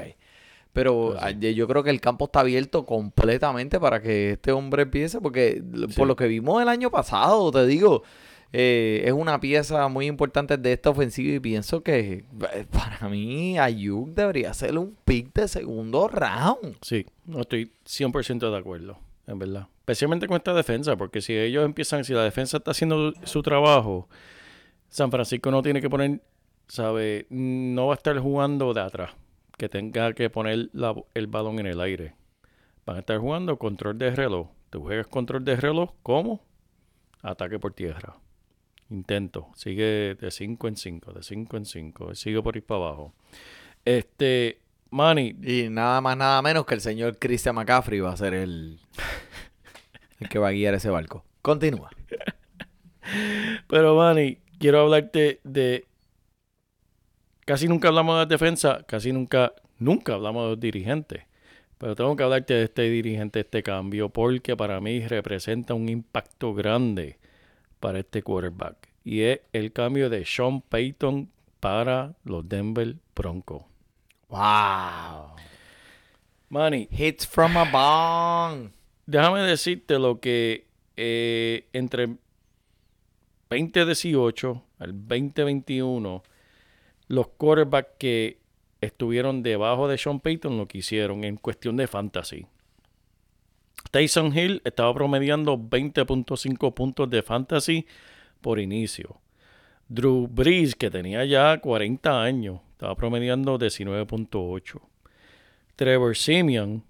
[0.74, 1.18] Pero sí.
[1.22, 5.64] ah, yo creo que el campo está abierto completamente para que este hombre empiece, porque
[5.90, 5.96] Sí.
[5.96, 8.04] por lo que vimos el año pasado, te digo,
[8.52, 13.58] eh, es una pieza muy importante de esta ofensiva y pienso que eh, para mí
[13.58, 16.76] Ayuk debería ser un pick de segundo round.
[16.82, 18.98] Sí, no estoy 100% de acuerdo,
[19.28, 19.68] en verdad.
[19.86, 24.10] Especialmente con esta defensa, porque si ellos empiezan, si la defensa está haciendo su trabajo,
[24.90, 26.24] San Francisco no tiene que poner,
[26.68, 27.28] ¿sabe?
[27.30, 29.12] No va a estar jugando de atrás,
[29.60, 30.72] que tenga que poner
[31.14, 32.16] el balón en el aire.
[32.84, 34.48] Van a estar jugando control de reloj.
[34.72, 36.42] Tú juegas control de reloj, ¿cómo?
[37.22, 38.16] Ataque por tierra.
[38.90, 39.50] Intento.
[39.54, 42.16] Sigue de 5 en 5, de 5 en 5.
[42.16, 43.14] Sigue por ir para abajo.
[43.86, 48.34] Este, Manny, Y nada más, nada menos que el señor Christian McCaffrey va a ser
[48.34, 48.80] el,
[50.20, 51.24] el que va a guiar ese barco.
[51.42, 51.90] Continúa.
[53.68, 55.86] Pero, Manny, quiero hablarte de.
[57.46, 61.24] Casi nunca hablamos de defensa, casi nunca, nunca hablamos de los dirigentes.
[61.78, 66.54] Pero tengo que hablarte de este dirigente, este cambio, porque para mí representa un impacto
[66.54, 67.20] grande
[67.80, 68.90] para este quarterback.
[69.04, 73.64] Y es el cambio de Sean Payton para los Denver Broncos.
[74.30, 75.36] Wow.
[76.50, 78.72] Manny, Hits from a bong.
[79.06, 82.18] Déjame decirte lo que eh, entre
[83.50, 86.24] 2018 al 2021,
[87.08, 88.40] los quarterbacks que
[88.82, 92.48] estuvieron debajo de Sean Payton lo que hicieron en cuestión de fantasy.
[93.92, 97.86] Tyson Hill estaba promediando 20.5 puntos de fantasy
[98.42, 99.22] por inicio.
[99.88, 104.82] Drew Brees, que tenía ya 40 años, estaba promediando 19.8.
[105.76, 106.84] Trevor Simeon,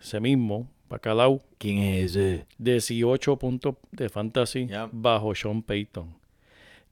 [0.00, 2.46] ese mismo, Bacalao, ¿Quién es ese?
[2.58, 6.14] 18 puntos de fantasy bajo Sean Payton.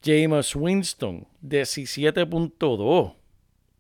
[0.03, 3.15] James Winston, 17.2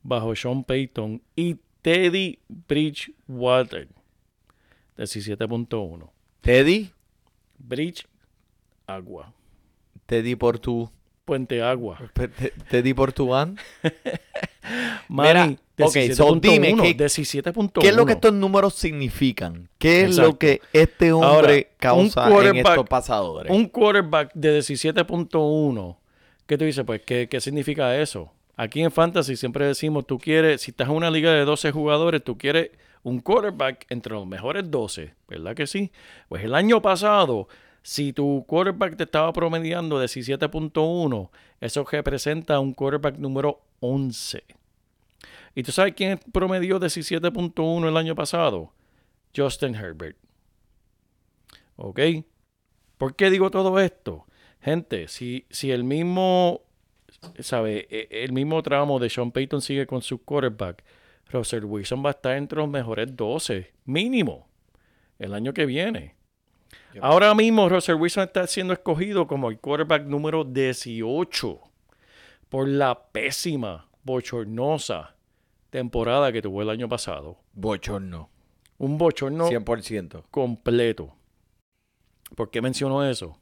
[0.02, 1.20] bajo Sean Payton.
[1.34, 3.88] Y Teddy Bridgewater,
[4.96, 6.10] 17.1.
[6.40, 6.90] Teddy.
[7.58, 8.06] Bridge,
[8.86, 9.32] agua.
[10.06, 10.90] Teddy por tu.
[11.24, 11.98] Puente agua.
[12.12, 12.28] Te-
[12.68, 13.56] Teddy por tu an.
[15.08, 17.80] Manny, ok, so 17.1, dime, ¿qué- 17.1.
[17.80, 19.68] ¿Qué es lo que estos números significan?
[19.78, 23.50] ¿Qué es lo que este hombre Ahora, causa en estos pasadores?
[23.52, 25.96] Un quarterback de 17.1,
[26.46, 26.84] ¿qué tú dices?
[26.84, 28.32] Pues, ¿qué, ¿qué significa eso?
[28.56, 32.22] Aquí en Fantasy siempre decimos, tú quieres, si estás en una liga de 12 jugadores,
[32.22, 32.70] tú quieres
[33.02, 35.90] un quarterback entre los mejores 12, ¿verdad que sí?
[36.28, 37.48] Pues el año pasado,
[37.84, 41.30] si tu quarterback te estaba promediando 17.1,
[41.60, 44.42] eso representa un quarterback número 11.
[45.54, 48.72] ¿Y tú sabes quién promedió 17.1 el año pasado?
[49.36, 50.16] Justin Herbert.
[51.76, 52.00] ¿Ok?
[52.98, 54.26] ¿Por qué digo todo esto?
[54.60, 56.62] Gente, si, si el mismo,
[57.40, 60.82] sabe, E- el mismo tramo de Sean Payton sigue con su quarterback,
[61.30, 64.48] Russell Wilson va a estar entre los mejores 12, mínimo,
[65.18, 66.13] el año que viene.
[67.00, 71.60] Ahora mismo Russell Wilson está siendo escogido como el quarterback número 18
[72.48, 75.14] por la pésima, bochornosa
[75.70, 77.38] temporada que tuvo el año pasado.
[77.52, 78.30] Bochorno.
[78.78, 80.24] Un bochorno 100%.
[80.30, 81.14] completo.
[82.36, 83.38] ¿Por qué menciono eso?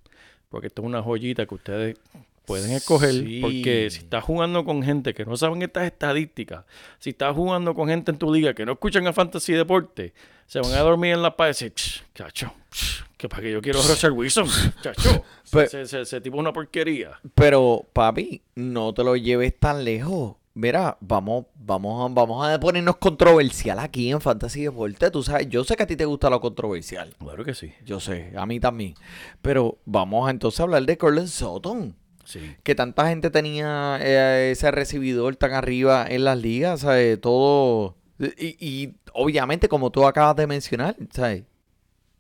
[0.49, 1.99] Porque esto es una joyita que ustedes
[2.47, 3.13] pueden escoger.
[3.13, 3.41] Sí.
[3.41, 6.65] Porque si estás jugando con gente que no saben estas estadísticas,
[6.99, 10.13] si estás jugando con gente en tu liga que no escuchan a Fantasy Deporte,
[10.47, 13.53] se van a dormir en la paz y decir, "Ch, chacho, ch, que para que
[13.53, 14.47] yo quiero a Russell Wilson,
[14.83, 15.25] chacho.
[15.53, 17.13] Pe- Ese, ese- ese tipo es una porquería.
[17.35, 20.37] Pero, papi, no te lo lleves tan lejos.
[20.55, 25.11] Mira, vamos, vamos, a, vamos a ponernos controversial aquí en Fantasy Deporte.
[25.11, 27.15] Tú sabes, yo sé que a ti te gusta lo controversial.
[27.19, 27.73] Claro que sí.
[27.87, 28.95] Yo sé, a mí también.
[29.41, 31.95] Pero vamos a entonces hablar de Cortland Sutton.
[32.25, 32.55] Sí.
[32.65, 37.19] Que tanta gente tenía eh, ese recibidor tan arriba en las ligas, ¿sabes?
[37.21, 37.97] Todo.
[38.21, 41.45] Y, y obviamente, como tú acabas de mencionar, ¿sabes?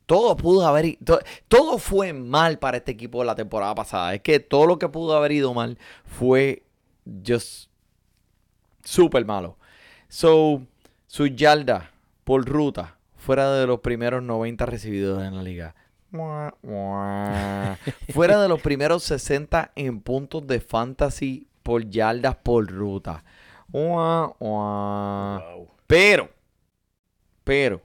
[0.06, 0.96] Todo pudo haber.
[1.04, 4.14] to- todo fue mal para este equipo la temporada pasada.
[4.14, 6.64] Es que todo lo que pudo haber ido mal fue
[7.26, 7.68] just
[8.84, 9.56] súper malo.
[10.08, 10.62] So,
[11.06, 11.90] su yarda
[12.24, 15.74] por ruta fuera de los primeros 90 recibidos en la liga.
[18.12, 23.24] Fuera de los primeros 60 en puntos de fantasy por yardas por ruta.
[25.86, 26.28] Pero,
[27.44, 27.80] pero,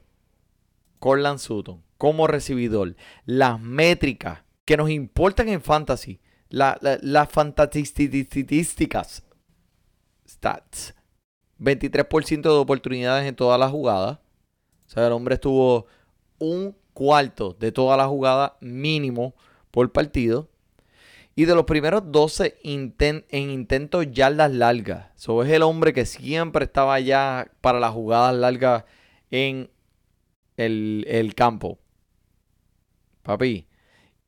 [1.00, 2.96] Corland Sutton, como recibidor,
[3.26, 6.20] las métricas que nos importan en fantasy,
[6.50, 9.24] la- la- las fantasísticas,
[10.28, 10.94] stats,
[11.58, 14.20] 23% de oportunidades en todas las jugadas.
[14.86, 15.88] O sea, el hombre estuvo
[16.40, 19.36] un cuarto de todas las jugadas mínimo
[19.72, 20.50] por partido.
[21.36, 25.08] Y de los primeros 12 inten- en intentos yardas largas.
[25.16, 28.86] So es el hombre que siempre estaba allá para las jugadas largas
[29.30, 29.70] en
[30.56, 31.78] el campo.
[33.28, 33.68] Papi.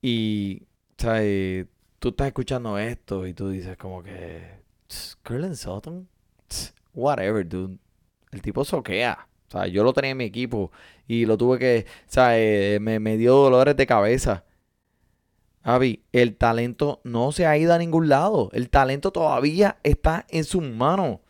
[0.01, 0.63] Y,
[1.05, 1.65] eh,
[1.99, 4.59] tú estás escuchando esto y tú dices como que...
[4.87, 6.09] "Tss, Curlin Sutton?
[6.93, 7.77] Whatever, dude.
[8.31, 9.29] El tipo soquea.
[9.47, 10.71] O sea, yo lo tenía en mi equipo
[11.07, 11.85] y lo tuve que...
[12.17, 14.43] Eh, me, me dio dolores de cabeza.
[15.63, 18.49] Avi, el talento no se ha ido a ningún lado.
[18.51, 21.19] El talento todavía está en sus manos.
[21.19, 21.21] O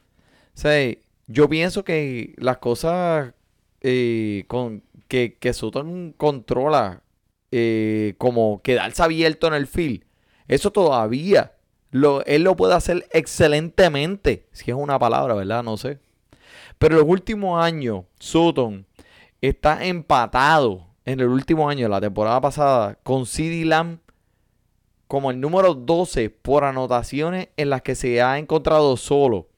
[0.56, 0.92] sea,
[1.28, 3.36] yo pienso que las cosas
[3.82, 7.04] eh, con, que, que Sutton controla,
[7.52, 10.04] eh, como quedarse abierto en el field,
[10.48, 11.54] eso todavía
[11.92, 14.48] lo, él lo puede hacer excelentemente.
[14.52, 15.64] Si es una palabra, ¿verdad?
[15.64, 16.00] No sé.
[16.78, 18.86] Pero en los últimos años, Sutton
[19.42, 24.00] está empatado en el último año la temporada pasada con CeeDee Lamb
[25.08, 29.49] como el número 12 por anotaciones en las que se ha encontrado solo.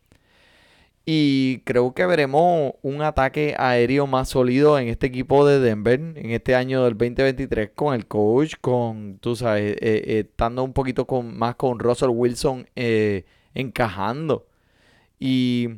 [1.06, 6.30] Y creo que veremos un ataque aéreo más sólido en este equipo de Denver en
[6.30, 11.08] este año del 2023 con el coach, con, tú sabes, eh, eh, estando un poquito
[11.08, 13.26] con, más con Russell Wilson eh,
[13.56, 14.48] encajando.
[15.18, 15.70] Y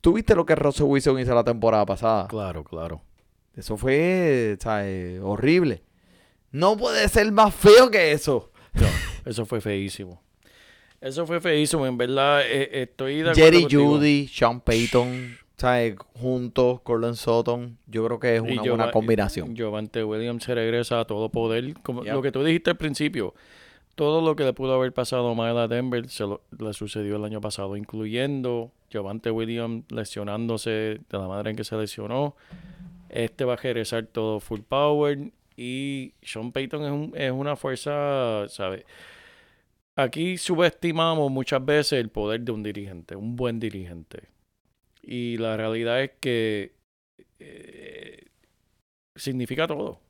[0.00, 2.26] tú viste lo que Russell Wilson hizo la temporada pasada.
[2.26, 3.02] Claro, claro.
[3.54, 5.20] Eso fue, ¿sabes?
[5.22, 5.82] horrible.
[6.50, 8.50] No puede ser más feo que eso.
[8.72, 8.86] No,
[9.26, 10.22] eso fue feísimo.
[11.06, 11.86] Eso fue feísimo.
[11.86, 13.88] En verdad, eh, estoy de acuerdo Jerry contigo.
[13.96, 15.94] Judy, Sean Payton, ¿sabes?
[16.14, 17.78] Juntos, Cortland Sutton.
[17.86, 19.54] Yo creo que es una buena combinación.
[19.54, 21.74] Giovante Williams se regresa a todo poder.
[21.82, 22.12] Como Yep.
[22.14, 23.34] Lo que tú dijiste al principio,
[23.94, 27.24] todo lo que le pudo haber pasado mal a Denver se lo- le sucedió el
[27.24, 32.36] año pasado, incluyendo Giovante Williams lesionándose de la manera en que se lesionó.
[33.08, 35.30] Este va a regresar todo full power.
[35.56, 38.84] Y Sean Payton es, un- es una fuerza, ¿sabes?
[39.96, 44.28] Aquí subestimamos muchas veces el poder de un dirigente, un buen dirigente.
[45.02, 46.74] Y la realidad es que
[47.38, 48.26] eh,
[49.14, 50.00] significa todo.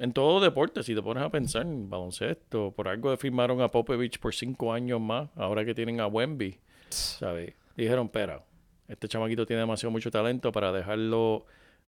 [0.00, 4.18] En todo deporte, si te pones a pensar en baloncesto, por algo firmaron a Popovich
[4.18, 6.58] por cinco años más, ahora que tienen a Wemby,
[6.88, 7.54] ¿sabes?
[7.76, 8.42] Dijeron, espera,
[8.88, 11.46] este chamaquito tiene demasiado mucho talento para dejarlo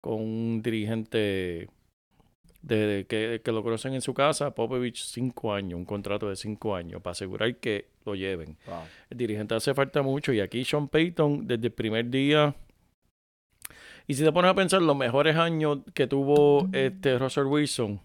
[0.01, 1.67] con un dirigente
[2.65, 6.75] de, que, que lo conocen en su casa, Popovich cinco años, un contrato de cinco
[6.75, 8.57] años, para asegurar que lo lleven.
[9.09, 12.55] El dirigente hace falta mucho y aquí Sean Payton desde el primer día.
[14.07, 18.01] Y si te pones a pensar, los mejores años que tuvo este Russell Wilson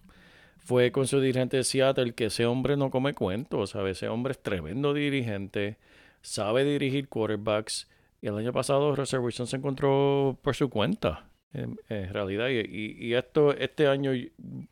[0.57, 3.97] fue con su dirigente de Seattle, que ese hombre no come cuentos, ¿sabes?
[3.97, 5.77] Ese hombre es tremendo dirigente,
[6.21, 7.87] sabe dirigir quarterbacks.
[8.21, 12.47] Y el año pasado Russell Wilson se encontró por su cuenta, en, en realidad.
[12.49, 12.59] Y,
[13.07, 14.11] y- esto, este año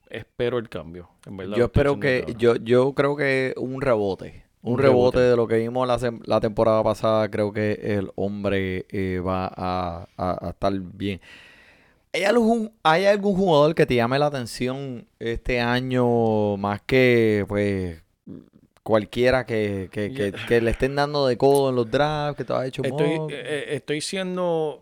[0.09, 1.57] espero el cambio, en verdad.
[1.57, 4.43] Yo espero que, yo, yo creo que un rebote.
[4.61, 5.17] Un, Un rebote.
[5.17, 5.19] rebote.
[5.31, 7.29] de lo que vimos la, la temporada pasada.
[7.29, 11.21] Creo que el hombre eh, va a, a- a estar bien.
[12.11, 18.01] ¿Hay algún, ¿Hay algún jugador que te llame la atención este año más que pues
[18.83, 20.45] cualquiera que, que, que- Ya.
[20.47, 23.65] que le estén dando de codo en los drafts, que te has hecho Estoy, eh,
[23.69, 24.81] estoy siendo.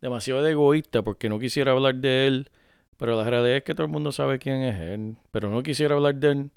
[0.00, 2.50] Demasiado egoísta porque no quisiera hablar de él,
[2.96, 5.94] pero la realidad es que todo el mundo sabe quién es él, pero no quisiera
[5.94, 6.50] hablar de él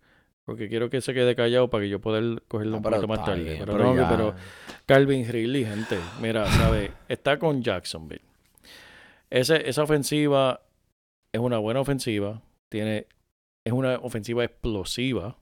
[0.46, 2.20] porque quiero que se quede callado para que yo pueda
[2.50, 3.44] cogerlo No, un poquito más tarde.
[3.44, 4.36] bien, pero, pero no, pero
[4.86, 8.22] Calvin Ridley, gente, mira, sabe, está con Jacksonville.
[9.30, 10.62] Ese, esa ofensiva
[11.32, 13.08] es una buena ofensiva, tiene,
[13.66, 15.38] es una ofensiva explosiva.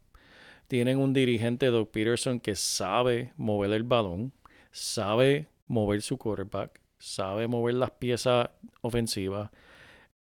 [0.68, 4.32] Tienen un dirigente, Doug Peterson, que sabe mover el balón,
[4.72, 8.50] sabe mover su quarterback, sabe mover las piezas
[8.82, 9.50] ofensivas.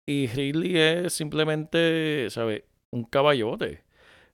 [0.06, 2.66] Y Ridley es simplemente, ¿sabe?
[2.92, 3.84] Un caballote.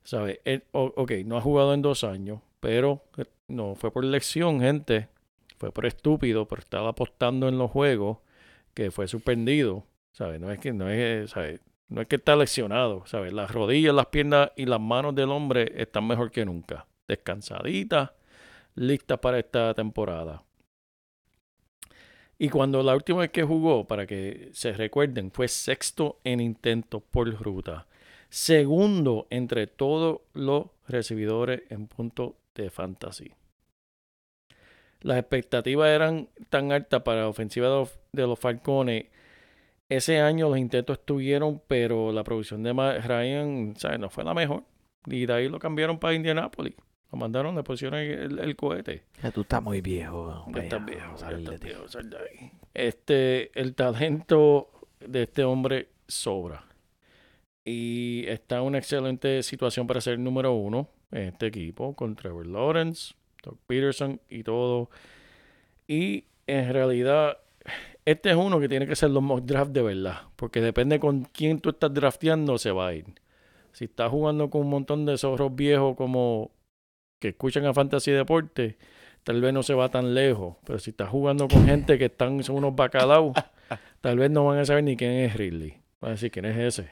[0.04, 0.42] ¿Sabe?
[0.72, 5.10] Ok, no ha jugado en dos años, pero eh, no fue por elección, gente.
[5.58, 8.20] Fue por estúpido, por estar apostando en los juegos
[8.74, 9.86] que fue suspendido.
[10.14, 10.40] ¿Sabe?
[10.40, 11.60] No es que, no es, ¿sabe?
[11.90, 13.34] No es que está lesionado, ¿sabes?
[13.34, 16.88] Las rodillas, las piernas y las manos del hombre están mejor que nunca.
[17.08, 18.12] Descansaditas,
[18.76, 20.44] listas para esta temporada.
[22.40, 27.02] Y cuando la última vez que jugó, para que se recuerden, fue sexto en intentos
[27.10, 27.88] por ruta.
[28.30, 33.34] Segundo entre todos los recibidores en puntos de fantasy.
[35.02, 39.06] Las expectativas eran tan altas para la ofensiva de los, Falcones.
[39.90, 44.00] Ese año los intentos estuvieron, pero la producción de Ryan ¿sabes?
[44.00, 44.64] no fue la mejor.
[45.06, 46.76] Y de ahí lo cambiaron para Indianapolis.
[47.12, 49.04] Lo mandaron, le pusieron el, el cohete.
[49.34, 50.46] Tú estás muy viejo.
[50.54, 52.52] Ya estás hombre, viejo, sal estás viejo, sal de ahí.
[52.74, 56.66] Este, el talento de este hombre sobra.
[57.64, 62.16] Y está en una excelente situación para ser el número uno en este equipo, con
[62.16, 64.90] Trevor Lawrence, Doug Peterson y todo.
[65.88, 67.38] Y en realidad,
[68.06, 70.22] este es uno que tiene que ser los mock draft de verdad.
[70.36, 73.06] Porque depende con quién tú estás drafteando, se va a ir.
[73.72, 76.52] Si estás jugando con un montón de zorros viejos como
[77.20, 78.78] que escuchan a Fantasy Deporte,
[79.24, 80.56] tal vez no se va tan lejos.
[80.66, 83.34] Pero si estás jugando con gente que están, son unos bacalaos,
[84.02, 85.78] tal vez no van a saber ni quién es Ridley.
[86.00, 86.92] Van a decir, ¿quién es ese?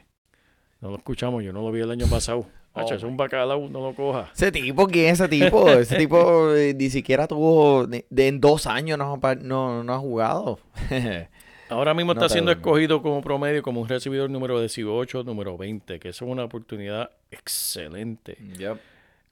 [0.81, 2.45] No lo escuchamos, yo no lo vi el año pasado.
[2.73, 4.29] Hacho, es un bacalao, no lo coja.
[4.35, 5.69] Ese tipo, ¿quién es ese tipo?
[5.71, 9.97] Ese tipo eh, ni siquiera tuvo, ni- de, en dos años no, no, no ha
[9.97, 10.59] jugado.
[11.69, 15.99] Ahora mismo No está siendo escogido como promedio como un recibidor número 18, número 20,
[15.99, 18.37] que eso es una oportunidad excelente.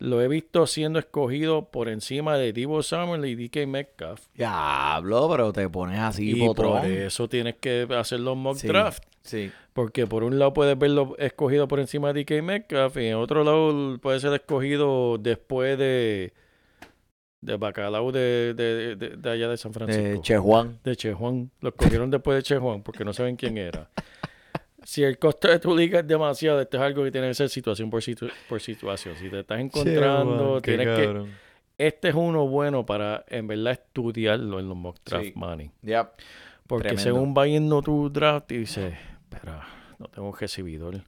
[0.04, 4.26] Lo he visto siendo escogido por encima de Divo Samuel y DK Metcalf.
[4.34, 8.68] Diablo, pero te pones así, Y por eso tienes que hacer los mock Sí.
[8.68, 9.02] draft.
[9.22, 9.50] Sí.
[9.72, 13.46] Porque por un lado puedes verlo escogido por encima de DK Metcalf y en otro
[13.46, 16.34] lado puede ser escogido después de
[17.40, 20.02] de Bacalao de, de, de- de allá de San Francisco.
[20.06, 20.80] Eh, che Juan.
[20.84, 21.50] de Che Juan.
[21.62, 23.90] Lo escogieron después de Che Juan porque no saben quién era.
[24.84, 27.50] Si el costo de tu liga es demasiado, esto es algo que tiene que ser
[27.50, 29.16] situación por, situ- por situación.
[29.18, 31.26] Si te estás encontrando, tienes que...
[31.78, 35.34] Este es uno bueno para, en verdad, estudiarlo en los mock draft Sí.
[35.36, 35.72] money.
[35.82, 36.08] Yep.
[36.68, 37.04] Porque Tremendo.
[37.04, 39.68] según va yendo tu draft y dices, espera,
[39.98, 41.02] no tengo recibidor.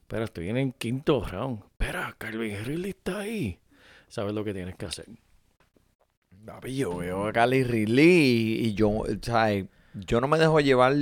[0.00, 1.60] Espera, estoy en el quinto round.
[1.64, 3.58] Espera, Calvin Ridley está ahí.
[4.08, 5.06] Sabes lo que tienes que hacer.
[6.44, 9.48] Papi, yo veo a Cali Ridley y, y yo, o sea,
[9.94, 10.94] yo no me dejo llevar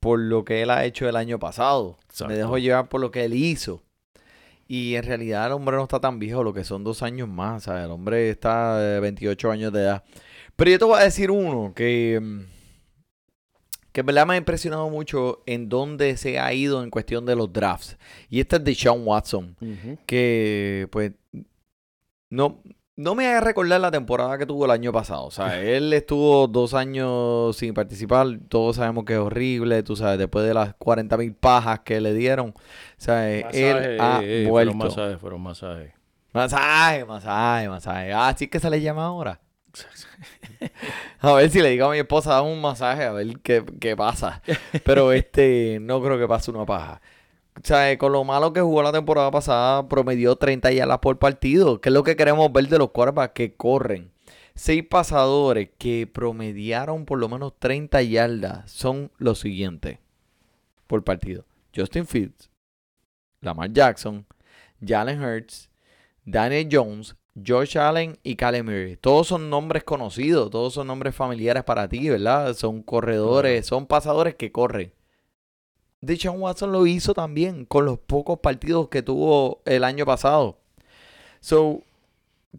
[0.00, 1.98] por lo que él ha hecho el año pasado.
[2.04, 2.32] Exacto.
[2.32, 3.82] Me dejo llevar por lo que él hizo.
[4.66, 7.64] Y en realidad el hombre no está tan viejo, lo que son dos años más.
[7.64, 7.84] ¿sabes?
[7.84, 10.04] El hombre está de 28 años de edad.
[10.56, 12.40] Pero yo te voy a decir uno que, mm,
[13.92, 17.36] que en verdad me ha impresionado mucho en dónde se ha ido en cuestión de
[17.36, 17.96] los drafts.
[18.28, 19.56] Y este es de Sean Watson
[20.06, 21.12] que pues
[22.30, 22.62] no,
[22.98, 25.24] no me haga recordar la temporada que tuvo el año pasado.
[25.24, 28.26] O sea, él estuvo dos años sin participar.
[28.48, 32.12] Todos sabemos que es horrible, tú sabes, después de las 40 mil pajas que le
[32.12, 32.48] dieron.
[32.48, 32.54] O
[32.96, 34.72] sea, él Masajes, ha eh, eh, vuelto.
[34.72, 35.92] Fueron masajes, fueron masajes.
[36.32, 38.12] Masaje, masaje, masaje.
[38.12, 39.40] Ah, es que se le llama ahora.
[41.20, 43.96] A ver si le digo a mi esposa, dame un masaje, a ver qué, qué
[43.96, 44.42] pasa.
[44.84, 47.00] Pero este, no creo que pase una paja.
[47.58, 51.80] O sea, con lo malo que jugó la temporada pasada, promedió 30 yardas por partido.
[51.80, 54.12] Que es lo que queremos ver de los quarterbacks que corren.
[54.54, 59.98] Seis pasadores que promediaron por lo menos 30 yardas son los siguientes
[60.86, 61.44] por partido.
[61.74, 62.50] Justin Fields,
[63.40, 64.26] Lamar Jackson,
[64.84, 65.70] Jalen Hurts,
[66.24, 68.96] Daniel Jones, Josh Allen y Caleb Murray.
[68.96, 72.54] Todos son nombres conocidos, todos son nombres familiares para ti, ¿verdad?
[72.54, 74.92] Son corredores, son pasadores que corren.
[76.00, 80.58] Deshaun Watson lo hizo también con los pocos partidos que tuvo el año pasado.
[81.40, 81.82] So,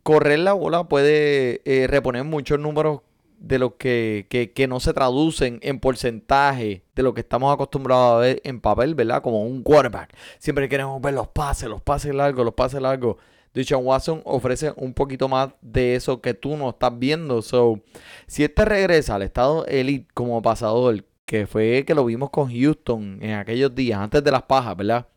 [0.03, 3.01] correr la bola puede eh, reponer muchos números
[3.39, 8.15] de los que, que, que no se traducen en porcentaje de lo que estamos acostumbrados
[8.15, 9.21] a ver en papel, ¿verdad?
[9.21, 10.13] Como un quarterback.
[10.39, 13.15] Siempre queremos ver los pases, los pases largos, los pases largos.
[13.53, 17.41] Deshaun Watson ofrece un poquito más de eso que tú no estás viendo.
[17.41, 17.79] So,
[18.27, 23.19] si este regresa al estado elite como pasador, que fue que lo vimos con Houston
[23.21, 25.07] en aquellos días, antes de las pajas, ¿verdad?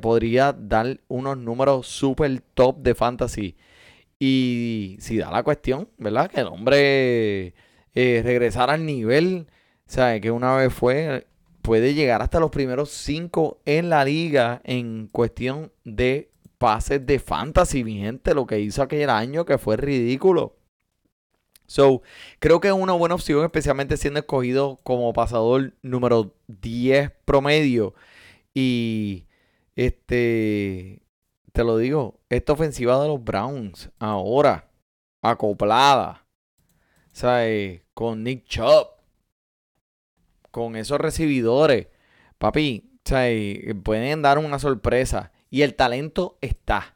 [0.00, 3.54] Podría dar unos números super top de fantasy.
[4.18, 6.30] Y si da la cuestión, ¿verdad?
[6.30, 7.52] Que el hombre
[7.94, 9.46] eh, regresara al nivel,
[9.84, 11.26] sea, que una vez fue,
[11.60, 17.84] puede llegar hasta los primeros cinco en la liga en cuestión de pases de fantasy,
[17.84, 20.55] mi gente, lo que hizo aquel año que fue ridículo.
[21.66, 22.02] So,
[22.38, 27.94] creo que es una buena opción, especialmente siendo escogido como pasador número 10 promedio.
[28.54, 29.26] Y
[29.74, 31.02] este,
[31.52, 34.70] te lo digo, esta ofensiva de los Browns ahora,
[35.22, 36.26] acoplada,
[37.12, 37.82] ¿sabes?
[37.94, 38.88] Con Nick Chubb,
[40.50, 41.88] con esos recibidores,
[42.38, 43.74] papi, ¿sabes?
[43.82, 45.32] Pueden dar una sorpresa.
[45.50, 46.95] Y el talento está.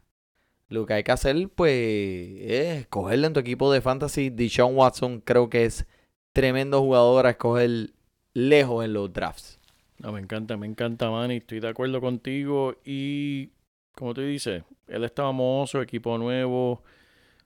[0.71, 4.31] Lo que hay que hacer, pues, es escogerle en tu equipo de fantasy.
[4.31, 5.87] Deshaun Watson creo que es
[6.33, 7.91] tremendo jugador a escoger
[8.35, 9.59] lejos en los drafts.
[9.99, 11.39] No, me encanta, me encanta, Manny.
[11.39, 12.77] Estoy de acuerdo contigo.
[12.85, 13.51] Y
[13.97, 16.85] como tú dices, él está famoso, equipo nuevo.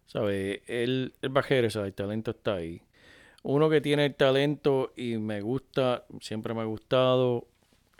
[0.04, 0.60] ¿Sabes?
[0.66, 2.82] Él, él va a regresar, el talento está ahí.
[3.42, 7.46] Uno que tiene el talento y me gusta, siempre me ha gustado,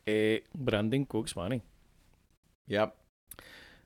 [0.05, 1.63] es Brandon Cooks, Manny.
[2.67, 3.04] Yep.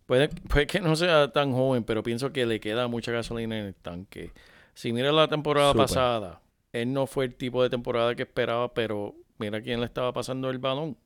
[0.08, 3.66] Puede, puede que no sea tan joven, pero pienso que le queda mucha gasolina en
[3.66, 4.32] el tanque.
[4.72, 6.40] Si mira la temporada pasada,
[6.72, 10.48] él no fue el tipo de temporada que esperaba, pero mira quién le estaba pasando
[10.48, 10.96] el balón.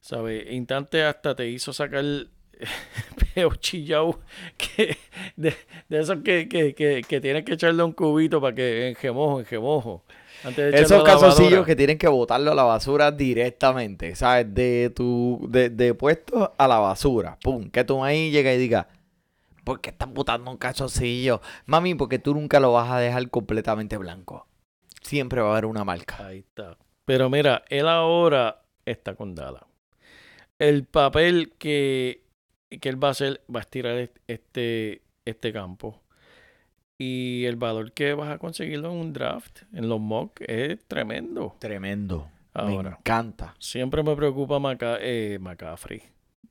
[0.00, 0.54] ¿Sabe?
[0.54, 2.04] Instante hasta te hizo sacar
[3.34, 4.20] peo chillao
[4.56, 4.96] que,
[5.34, 5.56] de,
[5.88, 9.40] de esos que, que, que, que tienes que echarle un cubito para que engemojo.
[9.40, 10.04] Antes de echarlo
[10.72, 14.54] Esos calzoncillos que tienen que botarlo a la basura directamente, ¿sabes?
[14.54, 17.38] De tu de, de puesto a la basura.
[17.42, 18.86] Pum, que tú ahí llegas y digas,
[19.64, 21.40] ¿por qué estás botando un calzoncillo?
[21.66, 24.46] Mami, porque tú nunca lo vas a dejar completamente blanco.
[25.02, 26.24] Siempre va a haber una marca.
[26.26, 26.76] Ahí está.
[27.04, 29.62] Pero mira, él ahora está con Dallas.
[30.58, 32.22] El papel que,
[32.80, 36.02] que él va a hacer va a estirar est- este, este campo.
[36.98, 41.54] Y el valor que vas a conseguirlo en un draft, en los mock, es tremendo.
[41.60, 42.28] Tremendo.
[42.54, 43.54] Me encanta.
[43.60, 46.02] siempre me preocupa Maca- eh, McCaffrey.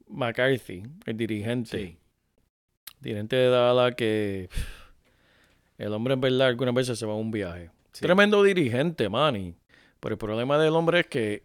[0.07, 1.77] McCarthy, el dirigente.
[1.77, 1.97] Sí.
[3.01, 4.67] Dirigente de Dallas que pff,
[5.79, 7.69] el hombre en verdad algunas veces se va a un viaje.
[7.91, 8.01] Sí.
[8.05, 9.53] Tremendo dirigente, Manny.
[9.99, 11.43] Pero el problema del hombre es que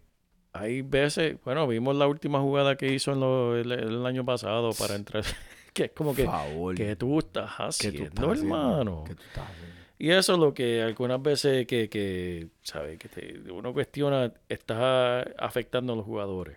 [0.52, 4.70] hay veces, bueno, vimos la última jugada que hizo en lo- el, el año pasado
[4.78, 5.24] para entrar,
[5.72, 6.74] que es como que, favor.
[6.74, 8.54] que tú estás ¿Qué haciendo, tú estás haciendo?
[8.56, 9.04] hermano.
[9.06, 9.72] ¿Qué tú estás haciendo?
[9.98, 12.98] Y eso es lo que algunas veces que, que ¿sabes?
[12.98, 16.56] Que te- uno cuestiona, está afectando a los jugadores.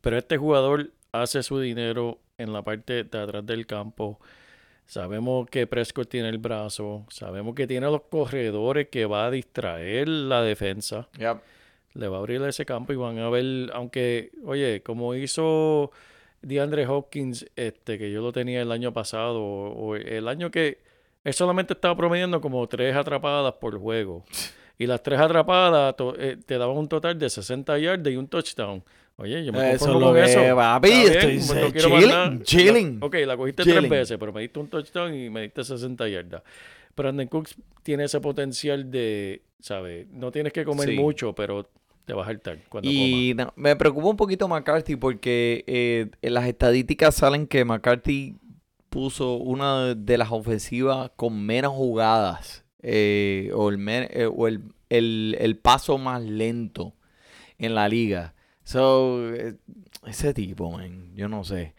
[0.00, 4.20] Pero este jugador hace su dinero en la parte de atrás del campo.
[4.86, 7.04] Sabemos que Prescott tiene el brazo.
[7.10, 11.08] Sabemos que tiene los corredores que va a distraer la defensa.
[11.18, 11.38] Yep.
[11.94, 15.90] Le va a abrir ese campo y van a ver, aunque, oye, como hizo
[16.42, 20.78] DeAndre Hopkins, este, que yo lo tenía el año pasado, o, o el año que
[21.24, 24.24] él solamente estaba promediando como tres atrapadas por juego.
[24.78, 28.82] Y las tres atrapadas eh, te daban un total de 60 yardas y un touchdown.
[29.16, 30.54] Oye, yo me Eso lo con eso.
[30.54, 33.78] papi, estoy- no quiero chilling, ok, la cogiste chilling.
[33.80, 36.42] tres veces, pero me diste un touchdown y me diste 60 yardas.
[36.96, 40.06] Brandon Cooks tiene ese potencial de, ¿sabes?
[40.12, 40.94] No tienes que comer Sí.
[40.96, 41.68] mucho, pero
[42.08, 46.32] te vas a hartar cuando Y no, me preocupa un poquito McCarthy porque eh, en
[46.34, 48.36] las estadísticas salen que McCarthy
[48.88, 55.36] puso una de las ofensivas con menos jugadas eh, o, el, eh, o el, el-
[55.38, 56.94] el paso más lento
[57.58, 58.32] en la liga.
[58.64, 59.30] So,
[60.06, 61.74] ese tipo, man, yo no sé.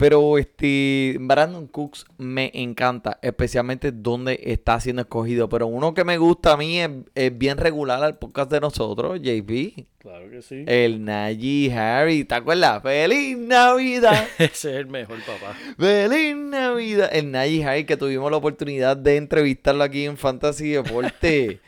[0.00, 5.50] Pero este Brandon Cooks me encanta, especialmente donde está siendo escogido.
[5.50, 9.20] Pero uno que me gusta a mí es, es bien regular al podcast de nosotros,
[9.20, 9.84] JP.
[9.98, 10.64] Claro que sí.
[10.66, 12.82] El Najee Harry, ¿te acuerdas?
[12.82, 14.26] ¡Feliz Navidad!
[14.38, 15.54] Ese es el mejor papá.
[15.78, 17.10] ¡Feliz Navidad!
[17.12, 21.60] El Najee Harry que tuvimos la oportunidad de entrevistarlo aquí en Fantasy Deporte.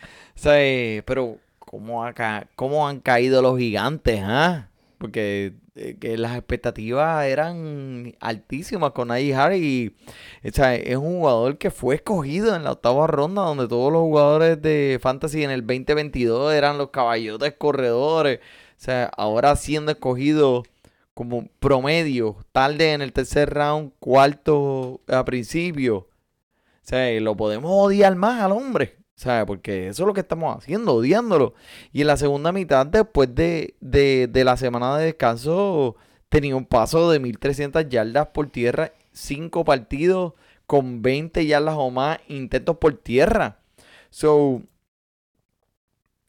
[1.05, 2.03] Pero, ¿cómo,
[2.57, 4.70] ¿cómo han caído los gigantes, ah?
[5.03, 9.59] Porque eh, que las expectativas eran altísimas con Najee Harry.
[9.59, 13.92] Y, o sea, es un jugador que fue escogido en la octava ronda, donde todos
[13.92, 18.38] los jugadores de Fantasy en el 2022 eran los caballotes corredores.
[18.38, 20.62] O sea, ahora siendo escogido
[21.14, 25.96] como promedio, tarde en el tercer round, cuarto a principio.
[25.96, 26.09] O
[26.84, 29.01] sea, lo podemos odiar más al hombre.
[29.22, 31.54] Sea, porque eso es lo que estamos haciendo, odiándolo.
[31.92, 35.96] Y en la segunda mitad, después de, de, de la semana de descanso,
[36.28, 40.32] tenía un paso de 1300 yardas por tierra, cinco partidos
[40.66, 43.58] con 20 yardas o más intentos por tierra.
[44.10, 44.62] So,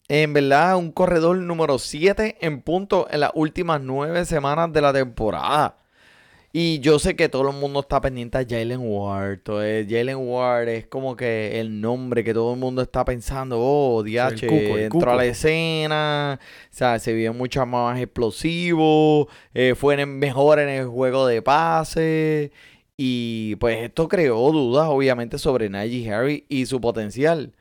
[0.08, 4.94] En verdad, un corredor número 7 en punto en las últimas 9 semanas de la
[4.94, 5.78] temporada.
[6.56, 9.34] Y yo sé que todo el mundo está pendiente a Jalen Ward.
[9.34, 13.58] Entonces, Jalen Ward es como que el nombre que todo el mundo está pensando.
[13.60, 14.46] Oh, DH,
[14.86, 16.40] entró a la escena.
[16.40, 19.28] O sea, se vio mucho más explosivo.
[19.56, 22.52] eh, fue en- mejor en el juego de pase.
[22.96, 27.54] Y pues esto creó dudas, obviamente, sobre Najee Harry y su potencial.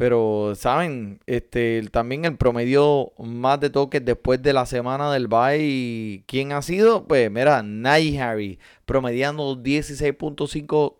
[0.00, 1.20] Pero, ¿saben?
[1.26, 6.62] Este, también el promedio más de toques después de la semana del bye, ¿quién ha
[6.62, 7.06] sido?
[7.06, 10.96] Pues, mira, Najee Harry, promediando 16.5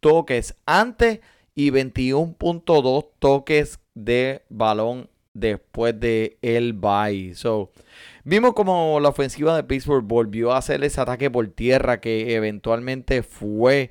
[0.00, 1.20] toques antes
[1.54, 7.34] y 21.2 toques de balón después de el bye.
[7.34, 7.70] So,
[8.24, 13.22] vimos como la ofensiva de Pittsburgh volvió a hacer ese ataque por tierra que eventualmente
[13.22, 13.90] fue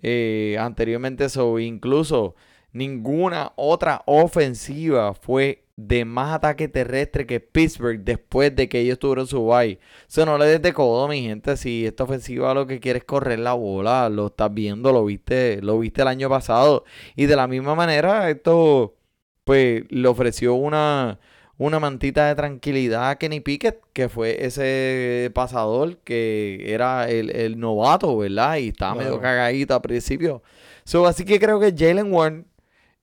[0.00, 1.28] eh, anteriormente.
[1.28, 2.36] So, incluso
[2.76, 9.26] ninguna otra ofensiva fue de más ataque terrestre que Pittsburgh después de que ellos tuvieron
[9.26, 9.78] su bye.
[10.08, 11.56] Eso no le des de codo, mi gente.
[11.56, 15.60] Si esta ofensiva lo que quiere es correr la bola, lo estás viendo, lo viste,
[15.62, 16.84] lo viste el año pasado.
[17.14, 18.96] Y de la misma manera, esto
[19.44, 21.20] pues le ofreció una,
[21.58, 27.60] una mantita de tranquilidad a Kenny Pickett, que fue ese pasador que era el, el
[27.60, 28.56] novato, ¿verdad?
[28.56, 30.42] Y estaba medio cagadito al principio.
[30.84, 32.46] So, así que creo que Jalen Warren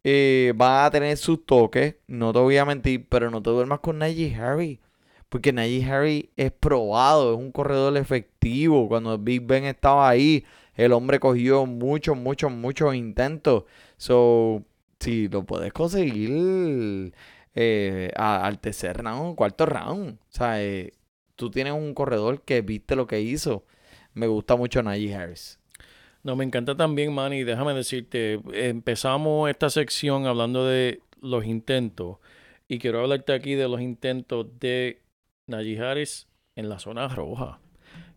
[0.03, 3.79] eh, va a tener sus toques, no te voy a mentir, pero no te duermas
[3.79, 4.79] con Najee Harry.
[5.29, 8.87] Porque Najee Harry es probado, es un corredor efectivo.
[8.87, 10.45] Cuando Big Ben estaba ahí,
[10.75, 13.63] el hombre cogió muchos, muchos, muchos intentos.
[13.97, 14.63] So,
[14.99, 17.13] si lo puedes conseguir
[17.55, 20.17] eh, a- al tercer round, cuarto round.
[20.19, 20.93] O sea, eh,
[21.35, 23.65] tú tienes un corredor que viste lo que hizo.
[24.13, 25.59] Me gusta mucho Najee Harris.
[26.23, 27.43] No, me encanta también, Manny.
[27.43, 32.17] Déjame decirte, empezamos esta sección hablando de los intentos.
[32.69, 35.01] Y quiero hablarte aquí de los intentos de
[35.49, 37.59] Najee Harris en la zona roja.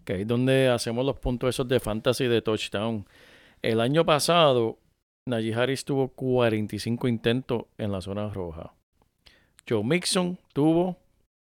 [0.04, 3.06] Que es donde hacemos los puntos esos de fantasy de touchdown.
[3.60, 4.78] El año pasado,
[5.28, 8.72] Najee Harris tuvo 45 intentos en la zona roja.
[9.68, 10.96] Joe Mixon tuvo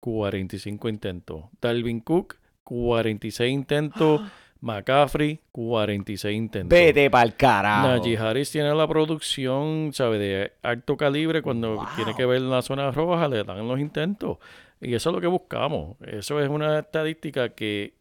[0.02, 1.44] 45 intentos.
[1.60, 4.20] Dalvin Cook, 46 intentos.
[4.62, 6.68] McCaffrey, 46 intentos.
[6.78, 7.88] Vete pa'l carajo.
[7.88, 10.18] Najee Harris tiene la producción, ¿sabe?
[10.18, 11.40] De alto calibre.
[11.42, 11.86] Cuando Wow.
[11.96, 14.38] tiene que ver la zona roja, le dan los intentos.
[14.80, 15.96] Y eso es lo que buscamos.
[16.06, 17.94] Eso es una estadística que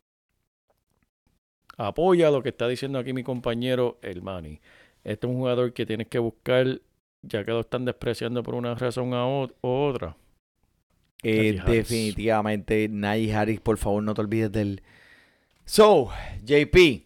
[1.78, 4.60] apoya lo que está diciendo aquí mi compañero El Mani.
[5.04, 6.82] Este es un jugador que tienes que buscar,
[7.22, 10.18] ya que lo están despreciando por una razón a o- u otra.
[11.24, 14.82] Eh, Najee definitivamente, Najee Harris, por favor, no te olvides del.
[15.70, 16.10] So,
[16.46, 17.06] JP,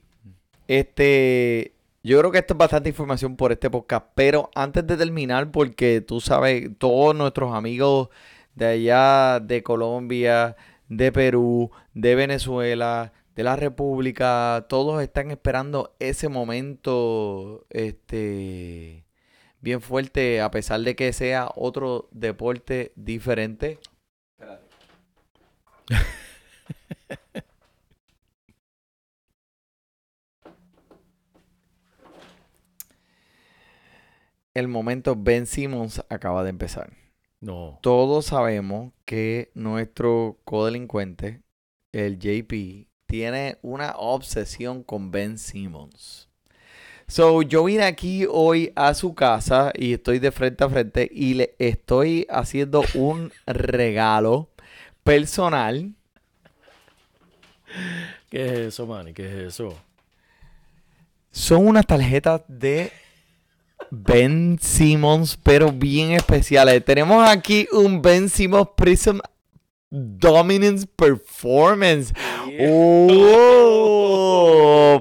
[0.69, 1.73] este.
[2.01, 5.99] Yo creo que esto es bastante información por este podcast, pero antes de terminar, porque
[5.99, 8.07] tú sabes, todos nuestros amigos
[8.55, 10.55] de allá, de Colombia,
[10.87, 19.03] de Perú, de Venezuela, de la República, todos están esperando ese momento, este,
[19.59, 23.79] bien fuerte, a pesar de que sea otro deporte diferente.
[34.53, 36.93] El momento Ben Simmons acaba de empezar.
[37.41, 37.79] No.
[37.81, 41.41] Todos sabemos que nuestro codelincuente,
[41.91, 46.29] el JP, tiene una obsesión con Ben Simmons.
[47.07, 51.33] So, yo vine aquí hoy a su casa y estoy de frente a frente y
[51.33, 54.49] le estoy haciendo un regalo
[55.03, 55.93] personal.
[58.29, 59.13] ¿Qué es eso, Manny?
[59.13, 59.77] ¿Qué es eso?
[61.31, 62.91] Son unas tarjetas de
[63.89, 66.83] Ben Simmons, pero bien especiales.
[66.83, 69.19] Tenemos aquí un Ben Simmons Prism
[69.95, 72.13] Dominance Performance.
[72.59, 73.39] Oh,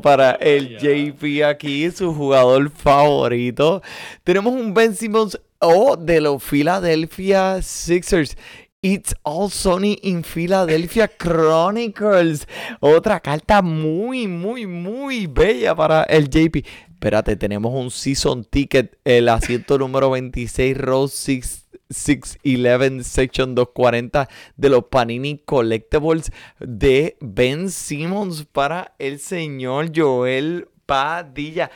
[0.03, 3.83] para el JP aquí, su jugador favorito.
[4.23, 8.37] Tenemos un Ben Simmons oh, de los Philadelphia Sixers.
[8.85, 12.49] It's All Sunny in Philadelphia Chronicles.
[12.81, 16.67] Otra carta muy, muy, muy bella para el JP.
[16.91, 24.69] Espérate, tenemos un season ticket, el asiento número 26, row 6, 611, section 240 de
[24.69, 31.71] los Panini Collectibles de Ben Simmons para el señor Joel Padilla.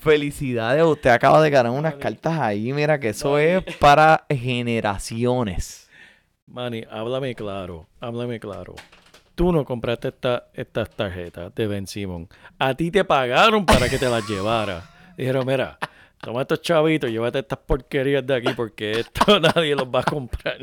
[0.00, 2.70] Felicidades, usted acaba de ganar unas cartas ahí.
[2.74, 5.89] Mira que eso es para generaciones.
[6.50, 8.74] Manny, háblame claro, háblame claro.
[9.34, 12.28] Tú no compraste esta- estas tarjetas de Ben Simon.
[12.58, 14.82] A ti te pagaron para que te las llevara.
[15.16, 15.78] Dijeron, mira,
[16.20, 20.58] toma estos chavitos, llévate estas porquerías de aquí porque esto nadie los va a comprar.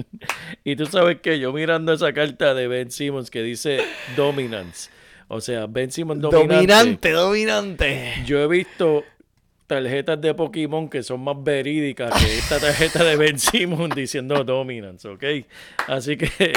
[0.63, 3.79] Y tú sabes que yo mirando esa carta de Ben Simmons que dice
[4.15, 4.89] Dominance,
[5.29, 6.53] o sea, Ben Simmons dominante.
[6.55, 8.13] Dominante, dominante.
[8.25, 9.03] Yo he visto
[9.68, 15.07] tarjetas de Pokémon que son más verídicas que esta tarjeta de Ben Simmons diciendo Dominance,
[15.09, 15.24] ¿ok?
[15.88, 16.53] Así que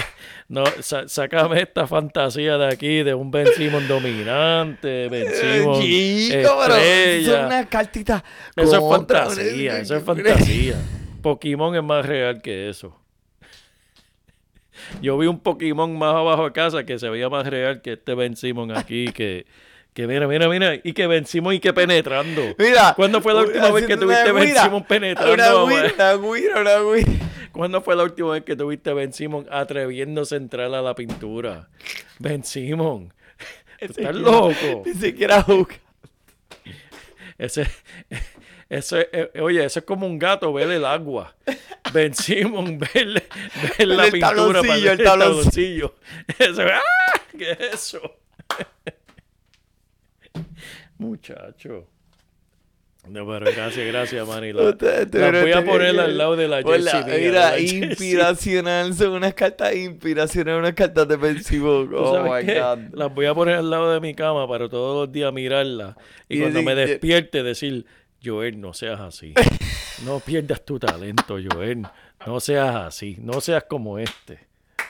[0.49, 6.63] no, sa- sácame esta fantasía de aquí de un Ben Simmons dominante, Ben Simmons Chico,
[6.65, 7.33] estrella.
[7.37, 8.23] son unas cartitas.
[8.57, 10.77] Eso es fantasía, eso es fantasía.
[11.21, 12.97] Pokémon es más real que eso.
[15.03, 18.15] Yo vi un Pokémon más abajo de casa que se veía más real que este
[18.15, 19.47] Ben Simon aquí, que,
[20.01, 22.43] que mira, mira, mira, y que Ben Simon y que penetrando.
[22.59, 22.95] Mira.
[22.95, 24.27] ¿Cuándo fue la última vez que tuviste.
[24.63, 25.33] Simon penetrando?
[25.65, 27.13] Una guira, guira, una guira.
[27.53, 31.69] ¿Cuándo fue la última vez que tuviste Ben Simon atreviéndose a entrar a la pintura?
[32.19, 33.13] Ben Simon,
[33.79, 34.83] tú estás loco.
[34.87, 35.75] Ni siquiera juega.
[37.39, 37.67] Ese,
[38.69, 41.35] eso es- eh, oye, eso es como un gato ver el agua.
[41.93, 43.25] Ben Simon, ver,
[43.79, 45.91] ver la El pintura para tabloncillo, ver el el tabloncillo.
[45.91, 45.95] tabloncillo.
[46.39, 47.21] Eso, ¡ah!
[47.37, 48.17] ¿Qué es eso?
[51.01, 51.87] Muchacho.
[53.09, 54.53] No, pero gracias, gracias, Manny.
[54.53, 57.79] La, Usted- voy a tenido poner al lado de la jersey de Mira, la jersey.
[57.85, 61.17] inspiracional, son unas cartas inspiracionales, unas cartas de.
[61.51, 62.61] ¿Tú Oh my qué?
[62.61, 62.79] God.
[62.93, 65.97] Las voy a poner al lado de mi cama para todos los días mirarla.
[66.29, 67.87] Y, Y cuando me despierte decir,
[68.23, 69.33] Joel, no seas así.
[70.05, 71.83] No pierdas tu talento, Joel.
[72.27, 73.17] No seas así.
[73.21, 74.39] No seas como este.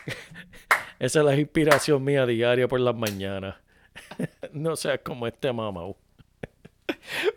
[1.01, 3.57] Esa es la inspiración mía diaria por las mañanas.
[4.53, 5.82] No seas como este mamá.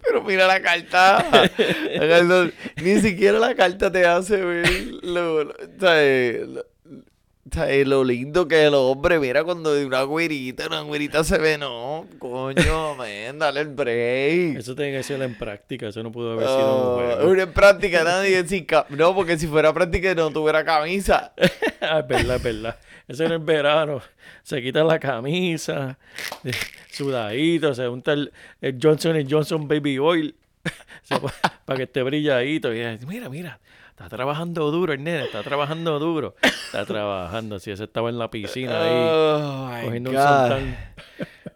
[0.03, 1.49] Pero mira la carta.
[2.81, 4.67] Ni siquiera la carta te hace ver
[5.03, 6.47] lo, lo- ¿sabes?
[6.47, 6.65] Lo-
[7.51, 7.87] ¿sabes?
[7.87, 9.19] lo lindo que es el hombre.
[9.19, 14.57] Mira cuando de una güerita, una güerita se ve, no, coño, man, dale el break.
[14.57, 15.87] Eso tiene que ser en práctica.
[15.87, 17.31] Eso no pudo haber sido un Oh, juego.
[17.31, 18.43] una en práctica nadie
[18.89, 21.33] No, porque si fuera práctica no tuviera camisa.
[21.85, 22.77] Ah, es verdad, es verdad.
[23.07, 24.01] Eso en el verano.
[24.43, 25.97] Se quita la camisa,
[26.91, 28.31] sudadito, se unta el,
[28.61, 30.35] el Johnson Johnson Baby Oil
[31.65, 32.73] para que esté brilladito.
[32.73, 36.35] Y es, mira, mira, está trabajando duro el nene, está trabajando duro.
[36.41, 40.77] Está trabajando, si ese estaba en la piscina ahí, Oh, cogiendo un sontán.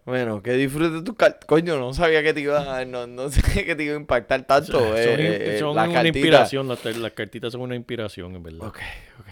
[0.06, 1.46] Bueno, que disfrutes tu carta.
[1.46, 4.44] Coño, no sabía que te iba a, no, no sé que te iba a impactar
[4.44, 4.80] tanto.
[4.80, 6.18] Son, eh, eh, son la una cartita.
[6.20, 8.68] inspiración, las, las cartitas son una inspiración, en verdad.
[8.68, 8.78] Ok,
[9.20, 9.28] ok.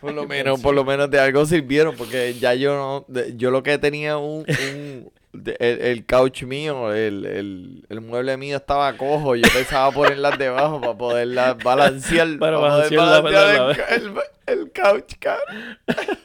[0.00, 3.50] Por lo menos, por lo menos de algo sirvieron, porque ya yo no, de- yo
[3.50, 8.92] lo que tenía un, un- el, el couch mío, el, el, el mueble mío estaba
[8.96, 14.02] cojo, yo pensaba ponerlas debajo para poderlas balancear, Para poder balancear la- balancear la- el,
[14.06, 15.78] el, el couch, cabrón.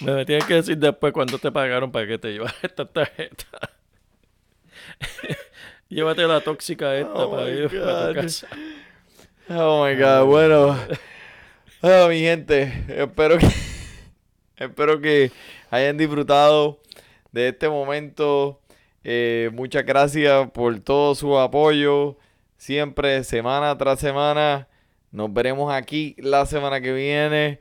[0.00, 3.46] Me tienes que decir después cuánto te pagaron para que te llevaras esta tarjeta.
[5.88, 8.14] Llévate la tóxica esta Oh para ir tu God.
[8.14, 8.48] casa.
[9.52, 10.78] Oh my god, bueno.
[11.82, 13.48] Ah, mi gente, espero que
[14.56, 15.32] espero que
[15.70, 16.80] hayan disfrutado
[17.32, 18.60] de este momento.
[19.02, 22.16] Eh, muchas gracias por todo su apoyo.
[22.58, 24.68] Siempre, semana tras semana.
[25.10, 27.58] Nos veremos aquí la semana que viene.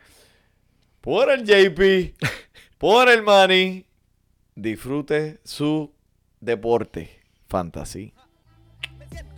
[1.02, 2.14] Por el JP,
[2.78, 3.88] por el Manny.
[4.54, 5.92] Disfrute su
[6.40, 8.14] deporte fantasy.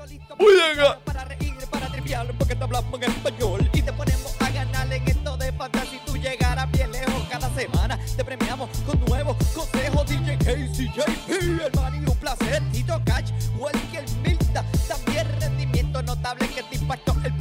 [0.01, 0.97] Ah.
[1.05, 5.07] Para reír, para triviar, porque te hablamos en español y te ponemos a ganar en
[5.07, 5.91] esto de pantalla.
[5.91, 10.07] Si tú llegaras bien lejos cada semana, te premiamos con nuevos consejos.
[10.07, 12.63] DJ Casey, JP, el man y un placer.
[12.71, 17.33] Tito Cash, Welker Milta, también rendimiento notable que te impactó el